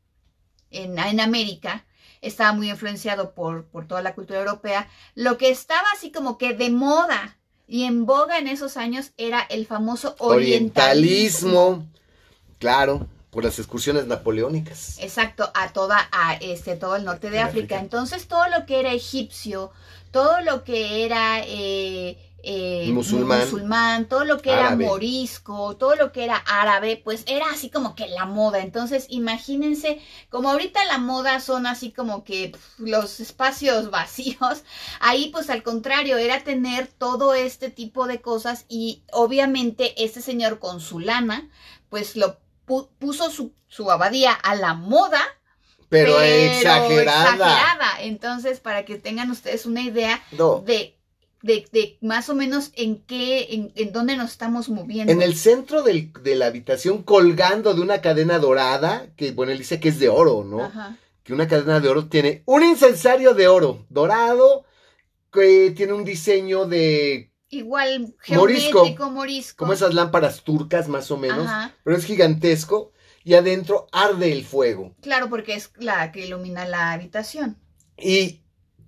[0.70, 1.87] en, en América,
[2.20, 6.54] estaba muy influenciado por, por toda la cultura europea, lo que estaba así como que
[6.54, 11.60] de moda y en boga en esos años era el famoso orientalismo.
[11.60, 11.86] Orientalismo.
[12.58, 14.98] Claro, por las excursiones napoleónicas.
[14.98, 17.76] Exacto, a toda, a este, todo el norte de África.
[17.76, 17.80] África.
[17.80, 19.70] Entonces, todo lo que era egipcio,
[20.10, 23.41] todo lo que era eh, eh, Musulmán.
[23.41, 24.84] musulmán, todo lo que Árabe.
[24.84, 28.61] era morisco, todo lo que era árabe, pues era así como que la moda.
[28.61, 34.64] Entonces, imagínense, como ahorita la moda son así como que los espacios vacíos,
[35.01, 40.59] ahí pues al contrario, era tener todo este tipo de cosas y obviamente este señor
[40.59, 41.49] con su lana,
[41.88, 45.20] pues lo pu- puso su, su abadía a la moda,
[45.88, 47.32] Pero, exagerada.
[47.32, 48.03] exagerada.
[48.03, 50.61] Entonces, para que tengan ustedes una idea No.
[50.61, 50.97] de,
[51.43, 55.12] de, de más o menos en qué, en, en dónde nos estamos moviendo.
[55.12, 59.59] En el centro del- de la habitación, colgando de una cadena dorada, que bueno, él
[59.59, 60.64] dice que es de oro, ¿no?
[60.64, 60.99] Ajá.
[61.22, 64.64] Que una cadena de oro tiene un incensario de oro dorado,
[65.32, 68.82] que tiene un diseño de Igual Morisco.
[68.84, 69.57] geométrico, morisco.
[69.59, 71.74] como esas lámparas turcas, más o menos, Ajá.
[71.84, 72.93] pero es gigantesco,
[73.24, 74.95] y adentro arde el fuego.
[75.03, 77.59] Claro, porque es la que ilumina la habitación.
[77.99, 78.41] Y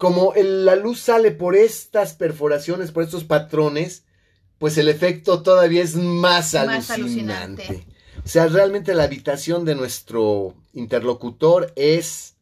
[0.02, 4.02] como el- la luz sale por estas perforaciones, por estos patrones,
[4.58, 7.62] pues el efecto todavía es más, Más alucinante.
[7.62, 7.86] alucinante.
[8.24, 12.34] O sea, realmente la habitación de nuestro interlocutor es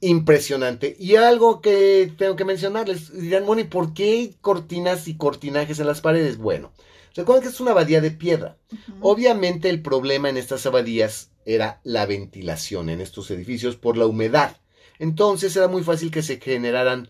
[0.00, 0.94] impresionante.
[0.98, 5.78] Y algo que tengo que mencionarles, dirán, bueno, ¿y por qué hay cortinas y cortinajes
[5.78, 6.36] en las paredes?
[6.36, 6.70] Bueno,
[7.14, 8.58] recuerden que es una abadía de piedra.
[9.00, 14.58] Obviamente el problema en estas abadías era la ventilación en estos edificios por la humedad.
[14.98, 17.08] Entonces era muy fácil que se generaran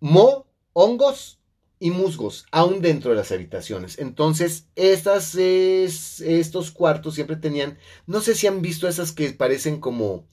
[0.00, 1.40] mo, hongos
[1.78, 3.98] y musgos, aún dentro de las habitaciones.
[3.98, 9.80] Entonces, estas, es- estos cuartos siempre tenían, no sé si han visto esas que parecen
[9.80, 10.26] como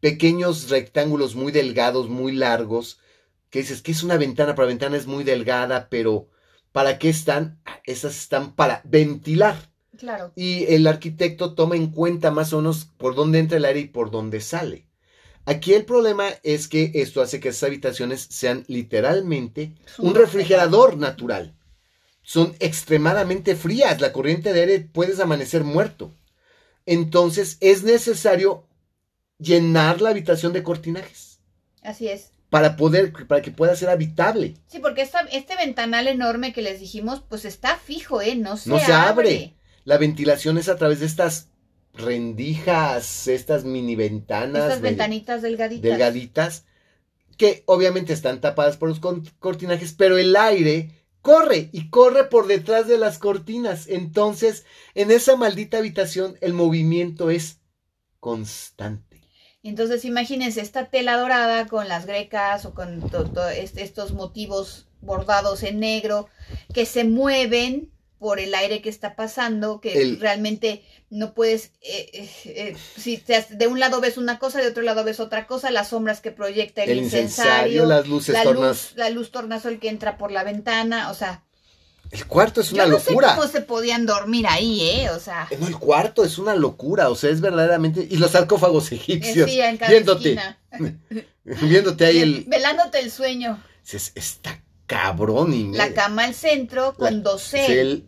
[0.00, 3.00] pequeños rectángulos muy delgados, muy largos,
[3.50, 6.28] que dices que es una ventana, pero la ventana es muy delgada, pero
[6.72, 7.60] ¿para qué están?
[7.64, 9.70] Ah, Esas están para ventilar.
[9.98, 10.32] Claro.
[10.36, 13.88] Y el arquitecto toma en cuenta más o menos por dónde entra el aire y
[13.88, 14.85] por dónde sale.
[15.46, 21.54] Aquí el problema es que esto hace que esas habitaciones sean literalmente un refrigerador natural.
[22.22, 26.12] Son extremadamente frías, la corriente de aire puedes amanecer muerto.
[26.84, 28.66] Entonces es necesario
[29.38, 31.40] llenar la habitación de cortinajes
[31.82, 32.30] Así es.
[32.50, 34.54] para poder para que pueda ser habitable.
[34.66, 38.34] Sí, porque esta, este ventanal enorme que les dijimos, pues está fijo, ¿eh?
[38.34, 39.08] No se, No se abre.
[39.30, 39.54] abre.
[39.84, 41.48] La ventilación es a través de estas
[41.96, 45.82] rendijas, estas mini ventanas Estas ventanitas delgaditas.
[45.82, 46.64] delgaditas
[47.36, 49.00] que obviamente están tapadas por los
[49.38, 50.90] cortinajes, pero el aire
[51.20, 53.88] corre y corre por detrás de las cortinas.
[53.88, 57.58] Entonces, en esa maldita habitación el movimiento es
[58.20, 59.22] constante.
[59.62, 64.86] Entonces, imagínense esta tela dorada con las grecas o con to- to- est- estos motivos
[65.00, 66.28] bordados en negro
[66.72, 72.08] que se mueven por el aire que está pasando, que El- realmente no puedes, eh,
[72.14, 75.20] eh, eh, si te has- de un lado ves una cosa, de otro lado ves
[75.20, 78.68] otra cosa, las sombras que proyecta el, El incensario, incensario, las luces la tornas.
[78.68, 81.42] luz, la luz tornasol que entra por la ventana, o sea,
[82.10, 83.30] El cuarto es una yo no locura.
[83.30, 85.10] sé cómo se podían dormir ahí, ¿eh?
[85.10, 88.06] O sea, No, el cuarto es una locura, o sea, es verdaderamente...
[88.08, 90.58] Y los sarcófagos egipcios, sí, en cada viéndote, esquina.
[91.44, 92.44] viéndote ahí el...
[92.46, 93.62] velándote el sueño.
[94.14, 98.06] Está cabrón y La cama al centro con dosel.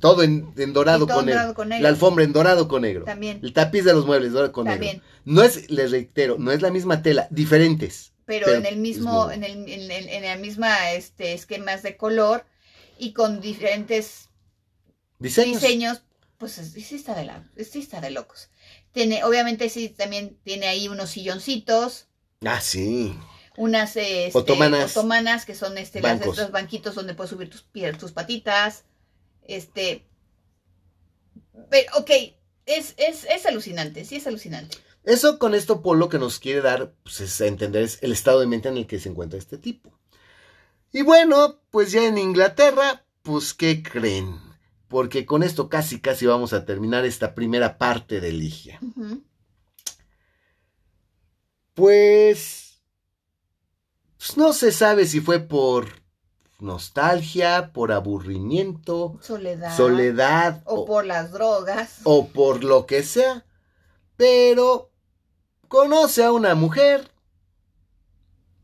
[0.00, 1.38] todo en, en dorado, todo con, en negro.
[1.40, 1.82] dorado con negro.
[1.82, 3.04] La alfombra en dorado con negro.
[3.04, 3.40] También.
[3.42, 4.96] El tapiz de los muebles dorado con También.
[4.98, 5.08] negro.
[5.24, 8.12] No es, les reitero, no es la misma tela, diferentes.
[8.26, 11.96] Pero, Pero en el mismo, en el, en el, en el misma este, esquemas de
[11.96, 12.44] color
[12.98, 14.28] y con diferentes
[15.18, 15.60] Diseños.
[15.62, 16.02] diseños,
[16.38, 18.50] pues es- sí está de la, sí está de locos.
[18.92, 22.08] Tiene, obviamente sí, también tiene ahí unos silloncitos,
[22.44, 23.14] Ah, sí.
[23.56, 24.96] Unas este, Otomanas.
[24.96, 27.64] otomanas, que son este, las, estos banquitos donde puedes subir tus,
[27.98, 28.84] tus patitas.
[29.46, 30.06] Este.
[31.70, 32.10] Pero, ok,
[32.66, 34.76] es, es, es alucinante, sí es alucinante.
[35.04, 38.40] Eso con esto Paul lo que nos quiere dar pues, es entender es el estado
[38.40, 39.96] de mente en el que se encuentra este tipo.
[40.92, 44.36] Y bueno, pues ya en Inglaterra, pues ¿qué creen?
[44.88, 48.80] Porque con esto casi casi vamos a terminar esta primera parte de Ligia.
[51.74, 52.65] Pues,
[54.26, 56.02] pues no se sabe si fue por
[56.58, 59.76] nostalgia, por aburrimiento, Soledad.
[59.76, 62.00] soledad O o, por las drogas.
[62.04, 63.46] o por lo que sea,
[64.16, 64.90] pero
[65.68, 67.10] conoce a una mujer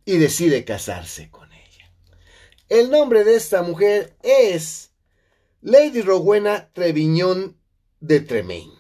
[0.05, 1.93] y decide casarse con ella.
[2.69, 4.91] El nombre de esta mujer es
[5.61, 7.57] Lady Rowena Treviñón
[8.01, 8.73] de Tremaine,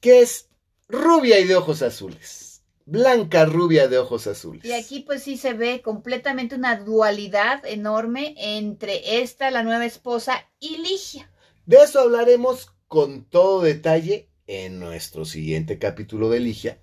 [0.00, 0.48] que es
[0.88, 2.49] rubia y de ojos azules.
[2.90, 4.64] Blanca rubia de ojos azules.
[4.64, 10.48] Y aquí pues sí se ve completamente una dualidad enorme entre esta, la nueva esposa,
[10.58, 11.30] y Ligia.
[11.66, 16.80] De eso hablaremos con todo detalle en nuestro siguiente capítulo de Ligia.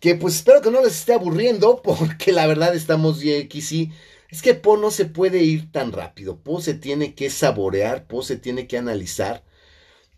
[0.00, 3.90] Que pues espero que no les esté aburriendo, porque la verdad estamos aquí sí.
[4.28, 6.42] Es que Po no se puede ir tan rápido.
[6.42, 9.44] Po se tiene que saborear, Po se tiene que analizar.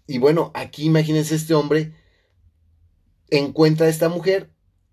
[0.08, 1.94] Y bueno, aquí imagínense este hombre
[3.30, 4.50] encuentra a esta mujer.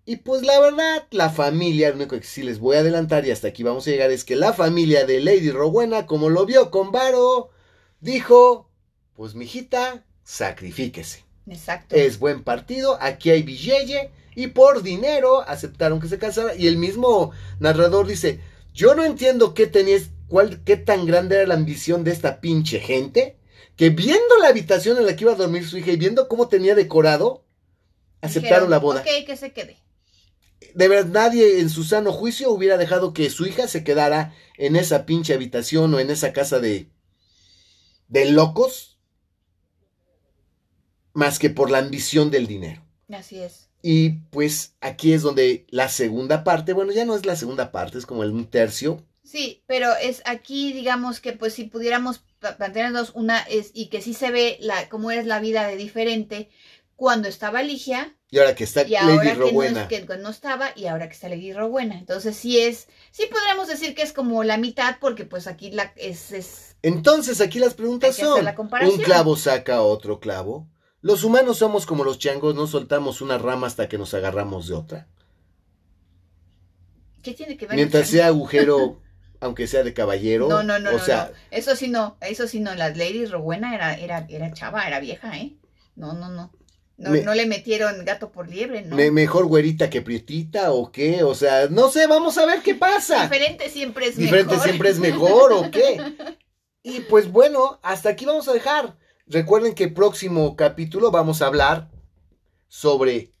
[0.08, 3.30] Y pues la verdad, la familia, lo único que sí les voy a adelantar y
[3.30, 6.70] hasta aquí vamos a llegar es que la familia de Lady Rowena, como lo vio
[6.70, 7.50] con Varo,
[8.00, 8.70] dijo,
[9.12, 11.26] pues mijita, sacrifíquese.
[11.46, 11.94] Exacto.
[11.94, 16.78] Es buen partido, aquí hay billete y por dinero aceptaron que se casara y el
[16.78, 18.40] mismo narrador dice,
[18.72, 22.80] yo no entiendo qué tenías, cuál, qué tan grande era la ambición de esta pinche
[22.80, 23.36] gente,
[23.76, 26.48] que viendo la habitación en la que iba a dormir su hija y viendo cómo
[26.48, 27.44] tenía decorado,
[28.22, 29.00] aceptaron Dijeron, la boda.
[29.02, 29.76] Ok, que se quede.
[30.78, 34.76] De verdad, nadie en su sano juicio hubiera dejado que su hija se quedara en
[34.76, 36.88] esa pinche habitación o en esa casa de,
[38.06, 38.96] de locos,
[41.14, 42.80] más que por la ambición del dinero.
[43.12, 43.70] Así es.
[43.82, 47.98] Y pues aquí es donde la segunda parte, bueno, ya no es la segunda parte,
[47.98, 49.04] es como el un tercio.
[49.24, 54.14] Sí, pero es aquí, digamos que pues si pudiéramos plantearnos una es y que sí
[54.14, 56.50] se ve la cómo es la vida de diferente
[56.98, 59.82] cuando estaba Ligia Y ahora que está y ahora Lady que no, Rowena.
[59.82, 61.96] es- que no estaba y ahora que está Lady Rowena.
[61.96, 65.92] Entonces sí es, sí podríamos decir que es como la mitad porque pues aquí la
[65.94, 68.56] es, es Entonces aquí las preguntas son, la.
[68.58, 70.68] ¿un clavo saca otro clavo?
[71.00, 74.74] Los humanos somos como los changos, no soltamos una rama hasta que nos agarramos de
[74.74, 75.06] otra.
[77.22, 77.76] ¿Qué tiene que ver?
[77.76, 79.00] Mientras sea agujero,
[79.40, 80.48] aunque sea de caballero.
[80.48, 81.56] No, no, no, O no, sea, no.
[81.56, 82.74] Eso sí no, eso sí no.
[82.74, 85.54] La Lady Rowena era, era, era chava, era vieja, ¿eh?
[85.94, 86.50] No, no, no.
[86.98, 88.96] No, Me- no le metieron gato por liebre, ¿no?
[88.96, 91.22] me- mejor güerita que prietita o qué.
[91.22, 93.22] O sea, no sé, vamos a ver qué pasa.
[93.22, 94.68] Diferente siempre es Diferente mejor.
[94.68, 96.00] siempre es mejor o qué.
[96.82, 98.96] Y pues bueno, hasta aquí vamos a dejar.
[99.26, 101.90] Recuerden que el próximo capítulo vamos a hablar
[102.68, 103.32] sobre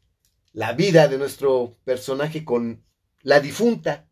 [0.52, 2.84] la vida de nuestro personaje con
[3.22, 4.06] la difunta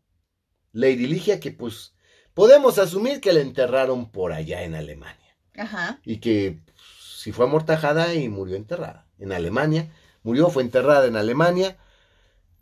[0.71, 1.93] Lady Ligia, que pues
[2.33, 5.37] podemos asumir que la enterraron por allá en Alemania.
[5.55, 5.99] Ajá.
[6.03, 6.77] Y que pues,
[7.17, 9.91] si fue amortajada y murió enterrada en Alemania.
[10.23, 11.77] Murió, fue enterrada en Alemania.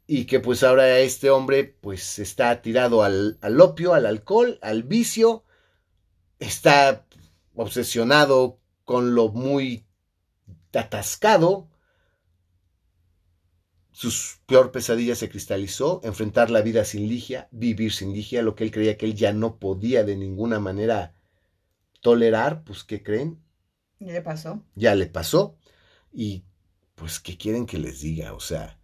[0.08, 4.84] Y que pues ahora este hombre pues está tirado al, al opio, al alcohol, al
[4.84, 5.44] vicio.
[6.40, 7.06] Está
[7.56, 9.86] obsesionado con lo muy
[10.74, 11.70] atascado.
[13.92, 14.12] Su
[14.46, 18.72] peor pesadilla se cristalizó, enfrentar la vida sin Ligia, vivir sin Ligia, lo que él
[18.72, 21.16] creía que él ya no podía de ninguna manera
[22.02, 23.42] tolerar, pues ¿qué creen?
[23.98, 24.62] ¿Qué le pasó?
[24.76, 25.56] ya le pasó.
[26.16, 26.44] Y
[26.96, 28.34] pues, ¿qué quieren que les diga?
[28.34, 28.80] O sea,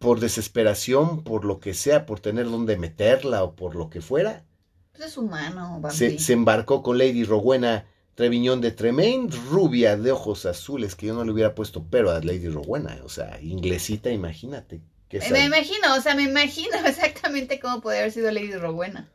[0.00, 4.44] por desesperación, por lo que sea, por tener donde meterla o por lo que fuera,
[4.92, 10.46] Pues es humano, se, se embarcó con Lady Rowena Treviñón de Tremaine, rubia de ojos
[10.46, 14.82] azules, que yo no le hubiera puesto pero a Lady Rowena, o sea, inglesita, imagínate.
[15.08, 19.08] Que Eh, Me imagino, o sea, me imagino exactamente cómo podría haber sido Lady Rowena.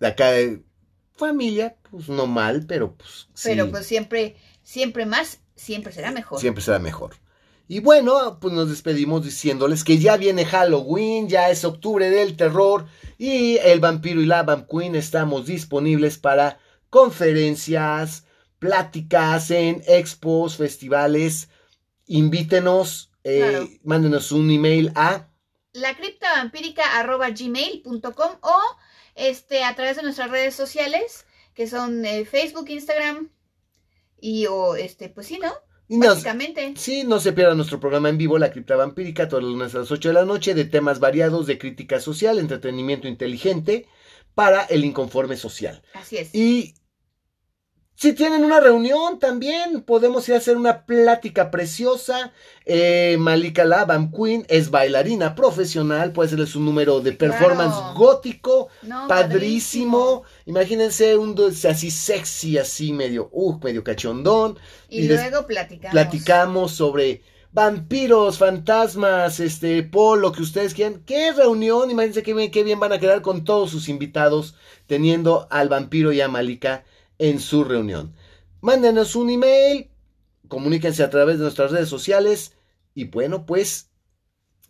[0.00, 0.62] de acá de
[1.16, 3.48] familia, pues no mal, pero pues sí.
[3.48, 6.38] Pero pues siempre, siempre más, siempre será mejor.
[6.40, 7.16] Siempre será mejor.
[7.68, 12.86] Y bueno, pues nos despedimos diciéndoles que ya viene Halloween, ya es octubre del terror
[13.18, 18.24] y el vampiro y la Vamp Queen estamos disponibles para conferencias,
[18.60, 21.48] pláticas en expos, festivales.
[22.06, 23.68] Invítenos, eh, Claro.
[23.82, 25.26] mándenos un email a
[25.72, 28.60] La cripta vampírica arroba gmail.com o
[29.16, 33.28] este, a través de nuestras redes sociales, que son eh, Facebook, Instagram
[34.26, 35.52] y o este, pues sí, ¿no?
[35.88, 36.74] Básicamente.
[36.76, 39.78] Sí, no se pierda nuestro programa en vivo, La Cripta Vampírica, todos los lunes a
[39.78, 43.86] las 8 de la noche, de temas variados, de crítica social, entretenimiento inteligente
[44.34, 45.80] para el inconforme social.
[45.94, 46.34] Así es.
[46.34, 46.74] Y
[47.98, 52.30] si tienen una reunión también, podemos ir a hacer una plática preciosa.
[52.66, 57.32] Eh, Malika la Vamp Queen es bailarina profesional, puede serles un número de Claro.
[57.32, 60.24] performance gótico, No, padrísimo.
[60.44, 64.58] Imagínense un así sexy, así medio, uh, medio cachondón.
[64.90, 65.92] Y, luego platicamos.
[65.92, 67.22] Platicamos sobre
[67.52, 71.02] vampiros, fantasmas, este, Paul, lo que ustedes quieran.
[71.06, 71.90] ¿Qué reunión?
[71.90, 74.54] Imagínense qué bien, qué bien van a quedar con todos sus invitados,
[74.86, 76.84] teniendo al vampiro y a Malika
[77.18, 78.14] en su reunión.
[78.60, 79.90] Mándenos un email,
[80.48, 82.52] comuníquense a través de nuestras redes sociales
[82.94, 83.90] y bueno, pues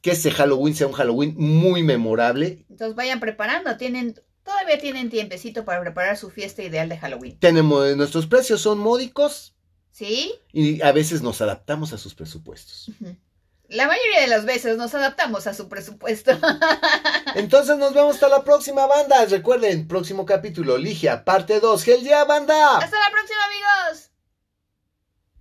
[0.00, 2.64] que este Halloween sea un Halloween muy memorable.
[2.68, 7.38] Entonces vayan preparando, tienen, todavía tienen tiempecito para preparar su fiesta ideal de Halloween.
[7.38, 9.54] Tenemos nuestros precios son módicos
[9.90, 10.34] ¿Sí?
[10.52, 12.90] y a veces nos adaptamos a sus presupuestos.
[13.68, 16.30] La mayoría de las veces nos adaptamos a su presupuesto.
[17.34, 19.24] Entonces nos vemos hasta la próxima banda.
[19.24, 21.82] Recuerden, próximo capítulo, Ligia, parte 2.
[21.82, 22.78] ¡Gel ya, banda!
[22.78, 24.05] Hasta la próxima, amigos.